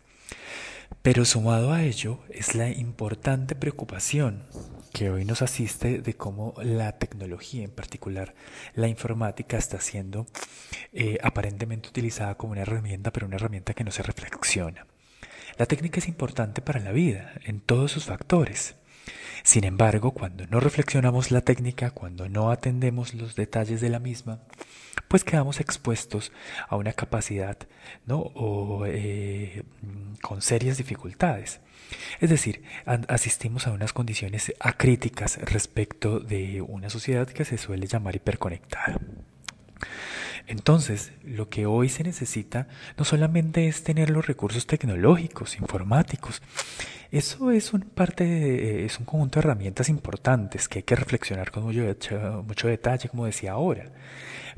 Pero 1.00 1.24
sumado 1.24 1.72
a 1.72 1.82
ello 1.82 2.20
es 2.28 2.54
la 2.54 2.68
importante 2.68 3.54
preocupación 3.54 4.44
que 4.92 5.10
hoy 5.10 5.24
nos 5.24 5.40
asiste 5.40 6.00
de 6.02 6.14
cómo 6.14 6.54
la 6.62 6.98
tecnología, 6.98 7.64
en 7.64 7.70
particular 7.70 8.34
la 8.74 8.88
informática, 8.88 9.56
está 9.56 9.80
siendo 9.80 10.26
eh, 10.92 11.18
aparentemente 11.22 11.88
utilizada 11.88 12.36
como 12.36 12.52
una 12.52 12.62
herramienta, 12.62 13.12
pero 13.12 13.26
una 13.26 13.36
herramienta 13.36 13.74
que 13.74 13.84
no 13.84 13.90
se 13.90 14.02
reflexiona. 14.02 14.86
La 15.56 15.66
técnica 15.66 15.98
es 15.98 16.08
importante 16.08 16.60
para 16.60 16.80
la 16.80 16.92
vida, 16.92 17.32
en 17.44 17.60
todos 17.60 17.90
sus 17.90 18.04
factores. 18.04 18.74
Sin 19.44 19.64
embargo, 19.64 20.12
cuando 20.12 20.46
no 20.46 20.60
reflexionamos 20.60 21.30
la 21.30 21.40
técnica, 21.40 21.90
cuando 21.90 22.28
no 22.28 22.50
atendemos 22.50 23.14
los 23.14 23.34
detalles 23.34 23.80
de 23.80 23.88
la 23.88 23.98
misma, 23.98 24.40
pues 25.12 25.24
quedamos 25.24 25.60
expuestos 25.60 26.32
a 26.70 26.76
una 26.76 26.94
capacidad 26.94 27.58
¿no? 28.06 28.16
o, 28.16 28.86
eh, 28.86 29.62
con 30.22 30.40
serias 30.40 30.78
dificultades. 30.78 31.60
Es 32.20 32.30
decir, 32.30 32.62
asistimos 32.86 33.66
a 33.66 33.72
unas 33.72 33.92
condiciones 33.92 34.54
acríticas 34.58 35.38
respecto 35.42 36.18
de 36.18 36.62
una 36.62 36.88
sociedad 36.88 37.28
que 37.28 37.44
se 37.44 37.58
suele 37.58 37.86
llamar 37.86 38.16
hiperconectada. 38.16 38.98
Entonces, 40.46 41.12
lo 41.24 41.48
que 41.48 41.66
hoy 41.66 41.88
se 41.88 42.02
necesita 42.02 42.68
no 42.98 43.04
solamente 43.04 43.68
es 43.68 43.84
tener 43.84 44.10
los 44.10 44.26
recursos 44.26 44.66
tecnológicos, 44.66 45.56
informáticos, 45.56 46.42
eso 47.12 47.50
es 47.50 47.74
un 47.74 47.82
parte 47.82 48.86
es 48.86 48.98
un 48.98 49.04
conjunto 49.04 49.38
de 49.38 49.44
herramientas 49.44 49.90
importantes 49.90 50.66
que 50.66 50.78
hay 50.78 50.82
que 50.82 50.96
reflexionar 50.96 51.50
con 51.50 51.64
mucho, 51.64 52.42
mucho 52.46 52.68
detalle, 52.68 53.10
como 53.10 53.26
decía 53.26 53.52
ahora. 53.52 53.92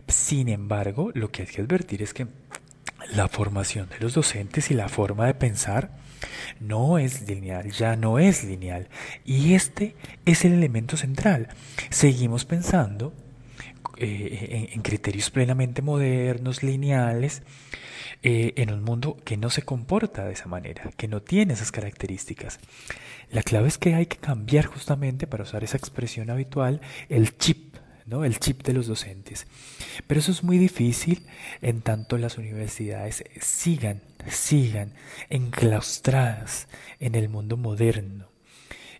Sin 0.07 0.49
embargo, 0.49 1.11
lo 1.15 1.33
que 1.33 1.43
hay 1.43 1.49
que 1.49 1.63
advertir 1.63 2.03
es 2.03 2.15
que 2.15 2.29
la 3.13 3.27
formación 3.27 3.89
de 3.89 3.99
los 3.99 4.15
docentes 4.15 4.71
y 4.71 4.75
la 4.75 4.89
forma 4.89 5.27
de 5.27 5.35
pensar 5.35 5.91
no 6.61 6.99
es 6.99 7.29
lineal, 7.29 7.73
ya 7.73 7.97
no 7.97 8.21
es 8.21 8.45
lineal. 8.45 8.89
Y 9.25 9.55
este 9.55 9.97
es 10.25 10.45
el 10.45 10.53
elemento 10.53 10.97
central. 10.97 11.49
Seguimos 11.91 12.45
pensando 12.45 13.13
eh, 13.97 14.71
en, 14.73 14.83
criterios 14.83 15.31
plenamente 15.31 15.83
modernos, 15.83 16.63
lineales, 16.63 17.43
eh, 18.23 18.55
en 18.57 18.73
un 18.73 18.83
mundo 18.83 19.17
que 19.25 19.37
no 19.37 19.51
se 19.51 19.63
comporta 19.63 20.25
de 20.25 20.33
esa 20.33 20.47
manera, 20.47 20.91
que 20.97 21.09
no 21.09 21.23
tiene 21.23 21.55
esas 21.55 21.73
características. 21.73 22.59
La 23.31 23.43
clave 23.43 23.69
es 23.69 23.79
que 23.79 23.95
hay 23.95 24.07
que 24.07 24.17
cambiar 24.17 24.67
justamente, 24.67 25.27
para 25.27 25.45
usar 25.45 25.65
esa 25.65 25.77
expresión 25.77 26.31
habitual, 26.31 26.81
el 27.09 27.37
chip, 27.37 27.77
¿no? 28.07 28.25
el 28.25 28.39
chip 28.39 28.63
de 28.63 28.73
los 28.73 28.87
docentes. 28.87 29.47
Pero 30.07 30.21
eso 30.21 30.33
es 30.33 30.43
muy 30.43 30.59
difícil 30.59 31.27
en 31.63 31.81
tanto 31.81 32.19
las 32.19 32.39
universidades 32.39 33.25
sigan, 33.41 34.03
sigan 34.29 34.93
enclaustradas 35.29 36.69
en 37.01 37.15
el 37.15 37.29
mundo 37.29 37.57
moderno 37.57 38.29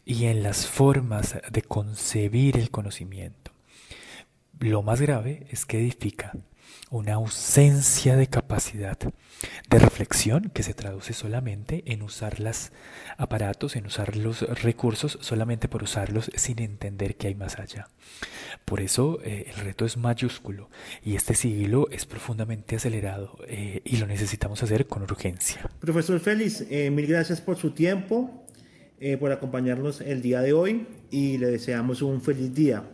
y 0.05 0.27
en 0.27 0.43
las 0.43 0.67
formas 0.67 1.37
de 1.51 1.63
concebir 1.63 2.57
el 2.59 2.71
conocimiento. 2.71 3.54
Lo 4.65 4.81
más 4.83 4.99
grave 4.99 5.47
es 5.51 5.67
que 5.67 5.79
edifica 5.79 6.33
una 6.91 7.13
ausencia 7.17 8.17
de 8.17 8.29
capacidad 8.29 8.99
de 8.99 9.79
reflexión 9.79 10.51
que 10.55 10.63
se 10.63 10.73
traduce 10.73 11.13
solamente 11.13 11.83
en 11.85 12.01
usar 12.01 12.41
los 12.41 12.73
aparatos, 13.19 13.77
en 13.77 13.85
usar 13.85 14.17
los 14.17 14.41
recursos 14.63 15.19
solamente 15.21 15.69
por 15.69 15.83
usarlos 15.83 16.31
sin 16.37 16.63
entender 16.63 17.17
que 17.17 17.27
hay 17.27 17.35
más 17.35 17.59
allá. 17.59 17.89
Por 18.65 18.81
eso 18.81 19.21
eh, 19.23 19.53
el 19.55 19.67
reto 19.67 19.85
es 19.85 19.99
mayúsculo 19.99 20.71
y 21.05 21.15
este 21.15 21.35
siglo 21.35 21.87
es 21.91 22.07
profundamente 22.07 22.77
acelerado 22.77 23.37
eh, 23.47 23.83
y 23.85 23.99
lo 23.99 24.07
necesitamos 24.07 24.63
hacer 24.63 24.87
con 24.87 25.03
urgencia. 25.03 25.69
Profesor 25.79 26.19
Félix, 26.21 26.65
eh, 26.71 26.91
mil 26.91 27.07
gracias 27.07 27.43
por 27.43 27.59
su 27.59 27.73
tiempo, 27.73 28.41
por 29.21 29.31
acompañarnos 29.31 30.01
el 30.01 30.23
día 30.23 30.41
de 30.41 30.55
hoy 30.55 30.87
y 31.11 31.37
le 31.37 31.49
deseamos 31.49 32.01
un 32.01 32.23
feliz 32.23 32.55
día. 32.55 32.85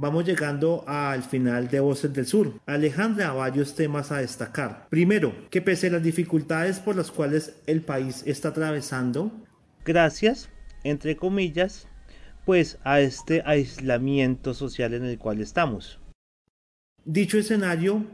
Vamos 0.00 0.24
llegando 0.24 0.84
al 0.86 1.24
final 1.24 1.66
de 1.66 1.80
Voces 1.80 2.12
del 2.12 2.24
Sur. 2.24 2.60
Alejandra, 2.66 3.32
varios 3.32 3.74
temas 3.74 4.12
a 4.12 4.18
destacar. 4.18 4.86
Primero, 4.90 5.34
que 5.50 5.60
pese 5.60 5.88
a 5.88 5.90
las 5.90 6.04
dificultades 6.04 6.78
por 6.78 6.94
las 6.94 7.10
cuales 7.10 7.56
el 7.66 7.82
país 7.82 8.22
está 8.24 8.50
atravesando, 8.50 9.32
gracias, 9.84 10.50
entre 10.84 11.16
comillas, 11.16 11.88
pues 12.46 12.78
a 12.84 13.00
este 13.00 13.42
aislamiento 13.44 14.54
social 14.54 14.94
en 14.94 15.04
el 15.04 15.18
cual 15.18 15.40
estamos. 15.40 15.98
Dicho 17.04 17.36
escenario 17.36 18.06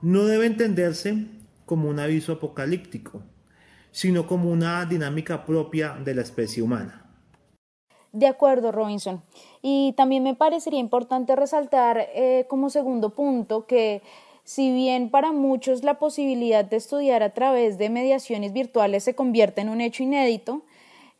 no 0.00 0.26
debe 0.26 0.46
entenderse 0.46 1.26
como 1.66 1.88
un 1.88 1.98
aviso 1.98 2.34
apocalíptico, 2.34 3.24
sino 3.90 4.28
como 4.28 4.48
una 4.48 4.86
dinámica 4.86 5.44
propia 5.44 5.98
de 6.04 6.14
la 6.14 6.22
especie 6.22 6.62
humana. 6.62 7.01
De 8.12 8.26
acuerdo, 8.26 8.72
Robinson. 8.72 9.22
Y 9.62 9.94
también 9.96 10.22
me 10.22 10.34
parecería 10.34 10.80
importante 10.80 11.34
resaltar 11.34 12.08
eh, 12.14 12.44
como 12.48 12.68
segundo 12.68 13.10
punto 13.10 13.66
que 13.66 14.02
si 14.44 14.72
bien 14.72 15.10
para 15.10 15.32
muchos 15.32 15.82
la 15.82 15.98
posibilidad 15.98 16.64
de 16.64 16.76
estudiar 16.76 17.22
a 17.22 17.32
través 17.32 17.78
de 17.78 17.88
mediaciones 17.88 18.52
virtuales 18.52 19.04
se 19.04 19.14
convierte 19.14 19.62
en 19.62 19.68
un 19.68 19.80
hecho 19.80 20.02
inédito, 20.02 20.62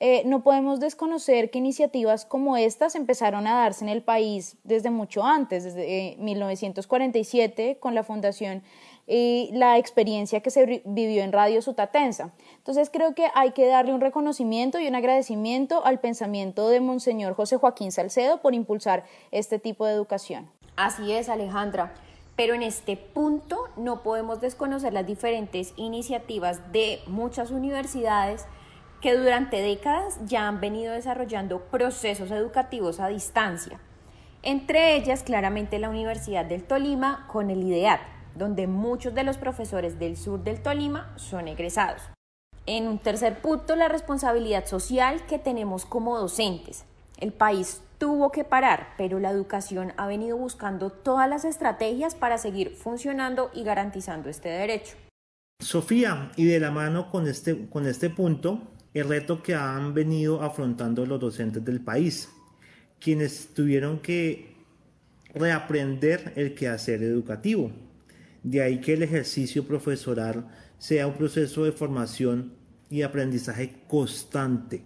eh, 0.01 0.25
no 0.27 0.43
podemos 0.43 0.81
desconocer 0.81 1.51
que 1.51 1.59
iniciativas 1.59 2.25
como 2.25 2.57
estas 2.57 2.97
empezaron 2.97 3.47
a 3.47 3.55
darse 3.55 3.85
en 3.85 3.89
el 3.89 4.03
país 4.03 4.57
desde 4.65 4.91
mucho 4.91 5.25
antes, 5.25 5.63
desde 5.63 6.17
1947, 6.19 7.71
eh, 7.71 7.77
con 7.79 7.95
la 7.95 8.03
Fundación 8.03 8.65
y 9.07 9.51
la 9.53 9.79
experiencia 9.79 10.41
que 10.41 10.51
se 10.51 10.83
vivió 10.85 11.23
en 11.23 11.33
Radio 11.33 11.61
Sutatensa. 11.61 12.33
Entonces 12.57 12.91
creo 12.91 13.15
que 13.15 13.29
hay 13.35 13.51
que 13.53 13.67
darle 13.67 13.93
un 13.93 14.01
reconocimiento 14.01 14.79
y 14.79 14.87
un 14.87 14.95
agradecimiento 14.95 15.85
al 15.85 16.01
pensamiento 16.01 16.69
de 16.69 16.81
Monseñor 16.81 17.35
José 17.35 17.57
Joaquín 17.57 17.93
Salcedo 17.93 18.41
por 18.41 18.55
impulsar 18.55 19.05
este 19.31 19.59
tipo 19.59 19.87
de 19.87 19.93
educación. 19.93 20.51
Así 20.77 21.13
es, 21.13 21.29
Alejandra. 21.29 21.93
Pero 22.37 22.55
en 22.55 22.63
este 22.63 22.97
punto 22.97 23.59
no 23.77 24.03
podemos 24.03 24.41
desconocer 24.41 24.93
las 24.93 25.07
diferentes 25.07 25.75
iniciativas 25.77 26.73
de 26.73 27.01
muchas 27.07 27.51
universidades 27.51 28.47
que 29.03 29.15
durante 29.15 29.61
décadas 29.61 30.19
ya 30.25 30.49
han 30.49 30.61
venido 30.61 30.95
desarrollando 30.95 31.61
procesos 31.61 32.31
educativos 32.31 33.01
a 33.01 33.09
distancia. 33.09 33.81
Entre 34.43 34.97
ellas, 34.97 35.23
claramente 35.23 35.79
la 35.79 35.91
Universidad 35.91 36.45
del 36.45 36.65
Tolima 36.65 37.27
con 37.31 37.51
el 37.51 37.63
IDEAT, 37.63 38.01
donde 38.37 38.67
muchos 38.67 39.15
de 39.15 39.25
los 39.25 39.39
profesores 39.39 39.99
del 39.99 40.17
sur 40.17 40.43
del 40.43 40.61
Tolima 40.61 41.13
son 41.17 41.49
egresados. 41.49 42.03
En 42.67 42.87
un 42.87 42.99
tercer 42.99 43.41
punto, 43.41 43.75
la 43.75 43.89
responsabilidad 43.89 44.67
social 44.67 45.27
que 45.27 45.39
tenemos 45.39 45.85
como 45.85 46.19
docentes. 46.19 46.85
El 47.19 47.33
país 47.33 47.81
tuvo 47.99 48.31
que 48.31 48.45
parar, 48.45 48.95
pero 48.97 49.19
la 49.19 49.31
educación 49.31 49.93
ha 49.97 50.07
venido 50.07 50.37
buscando 50.37 50.91
todas 50.91 51.29
las 51.29 51.45
estrategias 51.45 52.15
para 52.15 52.39
seguir 52.39 52.77
funcionando 52.77 53.51
y 53.55 53.65
garantizando 53.65 54.29
este 54.29 54.49
derecho. 54.49 54.97
Sofía, 55.61 56.33
y 56.37 56.45
de 56.45 56.61
la 56.61 56.71
mano 56.71 57.11
con 57.11 57.27
este, 57.29 57.69
con 57.69 57.87
este 57.87 58.11
punto, 58.11 58.61
el 58.95 59.09
reto 59.09 59.43
que 59.43 59.55
han 59.55 59.95
venido 59.95 60.43
afrontando 60.43 61.07
los 61.07 61.21
docentes 61.21 61.65
del 61.65 61.81
país, 61.81 62.29
quienes 63.01 63.55
tuvieron 63.55 64.01
que 64.01 64.55
reaprender 65.35 66.33
el 66.37 66.55
quehacer 66.55 67.03
educativo 67.03 67.71
de 68.43 68.63
ahí 68.63 68.81
que 68.81 68.95
el 68.95 69.03
ejercicio 69.03 69.65
profesoral 69.65 70.49
sea 70.79 71.07
un 71.07 71.15
proceso 71.15 71.65
de 71.65 71.73
formación 71.73 72.55
y 72.91 73.03
aprendizaje 73.03 73.83
constante 73.89 74.85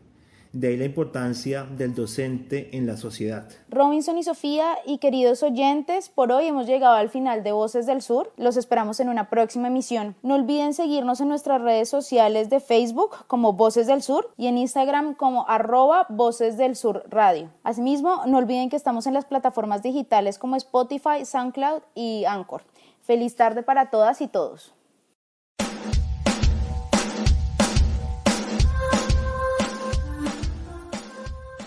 de 0.60 0.68
ahí 0.68 0.76
la 0.78 0.86
importancia 0.86 1.64
del 1.64 1.94
docente 1.94 2.70
en 2.72 2.86
la 2.86 2.96
sociedad. 2.96 3.46
Robinson 3.68 4.16
y 4.16 4.22
Sofía 4.22 4.78
y 4.86 4.96
queridos 4.98 5.42
oyentes, 5.42 6.08
por 6.08 6.32
hoy 6.32 6.46
hemos 6.46 6.66
llegado 6.66 6.94
al 6.94 7.10
final 7.10 7.44
de 7.44 7.52
Voces 7.52 7.84
del 7.84 8.00
Sur. 8.00 8.32
Los 8.38 8.56
esperamos 8.56 8.98
en 9.00 9.10
una 9.10 9.28
próxima 9.28 9.68
emisión. 9.68 10.16
No 10.22 10.34
olviden 10.34 10.72
seguirnos 10.72 11.20
en 11.20 11.28
nuestras 11.28 11.60
redes 11.60 11.90
sociales 11.90 12.48
de 12.48 12.60
Facebook 12.60 13.10
como 13.26 13.52
Voces 13.52 13.86
del 13.86 14.02
Sur 14.02 14.30
y 14.38 14.46
en 14.46 14.56
Instagram 14.56 15.14
como 15.14 15.46
arroba 15.46 16.06
Voces 16.08 16.56
del 16.56 16.74
Sur 16.74 17.04
Radio. 17.10 17.50
Asimismo, 17.62 18.22
no 18.26 18.38
olviden 18.38 18.70
que 18.70 18.76
estamos 18.76 19.06
en 19.06 19.12
las 19.12 19.26
plataformas 19.26 19.82
digitales 19.82 20.38
como 20.38 20.56
Spotify, 20.56 21.26
SoundCloud 21.26 21.82
y 21.94 22.24
Anchor. 22.24 22.62
Feliz 23.06 23.36
tarde 23.36 23.62
para 23.62 23.88
todas 23.88 24.20
y 24.20 24.26
todos. 24.26 24.74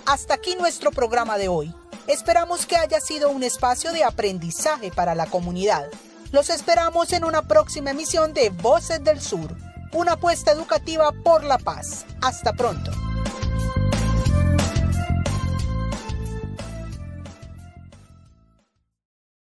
Hasta 0.06 0.34
aquí 0.34 0.56
nuestro 0.58 0.92
programa 0.92 1.38
de 1.38 1.48
hoy. 1.48 1.74
Esperamos 2.08 2.66
que 2.66 2.76
haya 2.76 3.00
sido 3.00 3.30
un 3.30 3.44
espacio 3.44 3.94
de 3.94 4.04
aprendizaje 4.04 4.92
para 4.92 5.16
la 5.16 5.28
comunidad. 5.28 5.90
Los 6.34 6.50
esperamos 6.50 7.14
en 7.14 7.24
una 7.24 7.44
próxima 7.44 7.92
emisión 7.92 8.34
de 8.34 8.50
Voces 8.50 9.02
del 9.02 9.22
Sur, 9.22 9.56
una 9.94 10.14
apuesta 10.14 10.52
educativa 10.52 11.14
por 11.24 11.46
la 11.46 11.58
paz. 11.58 12.06
Hasta 12.22 12.52
pronto. 12.52 12.92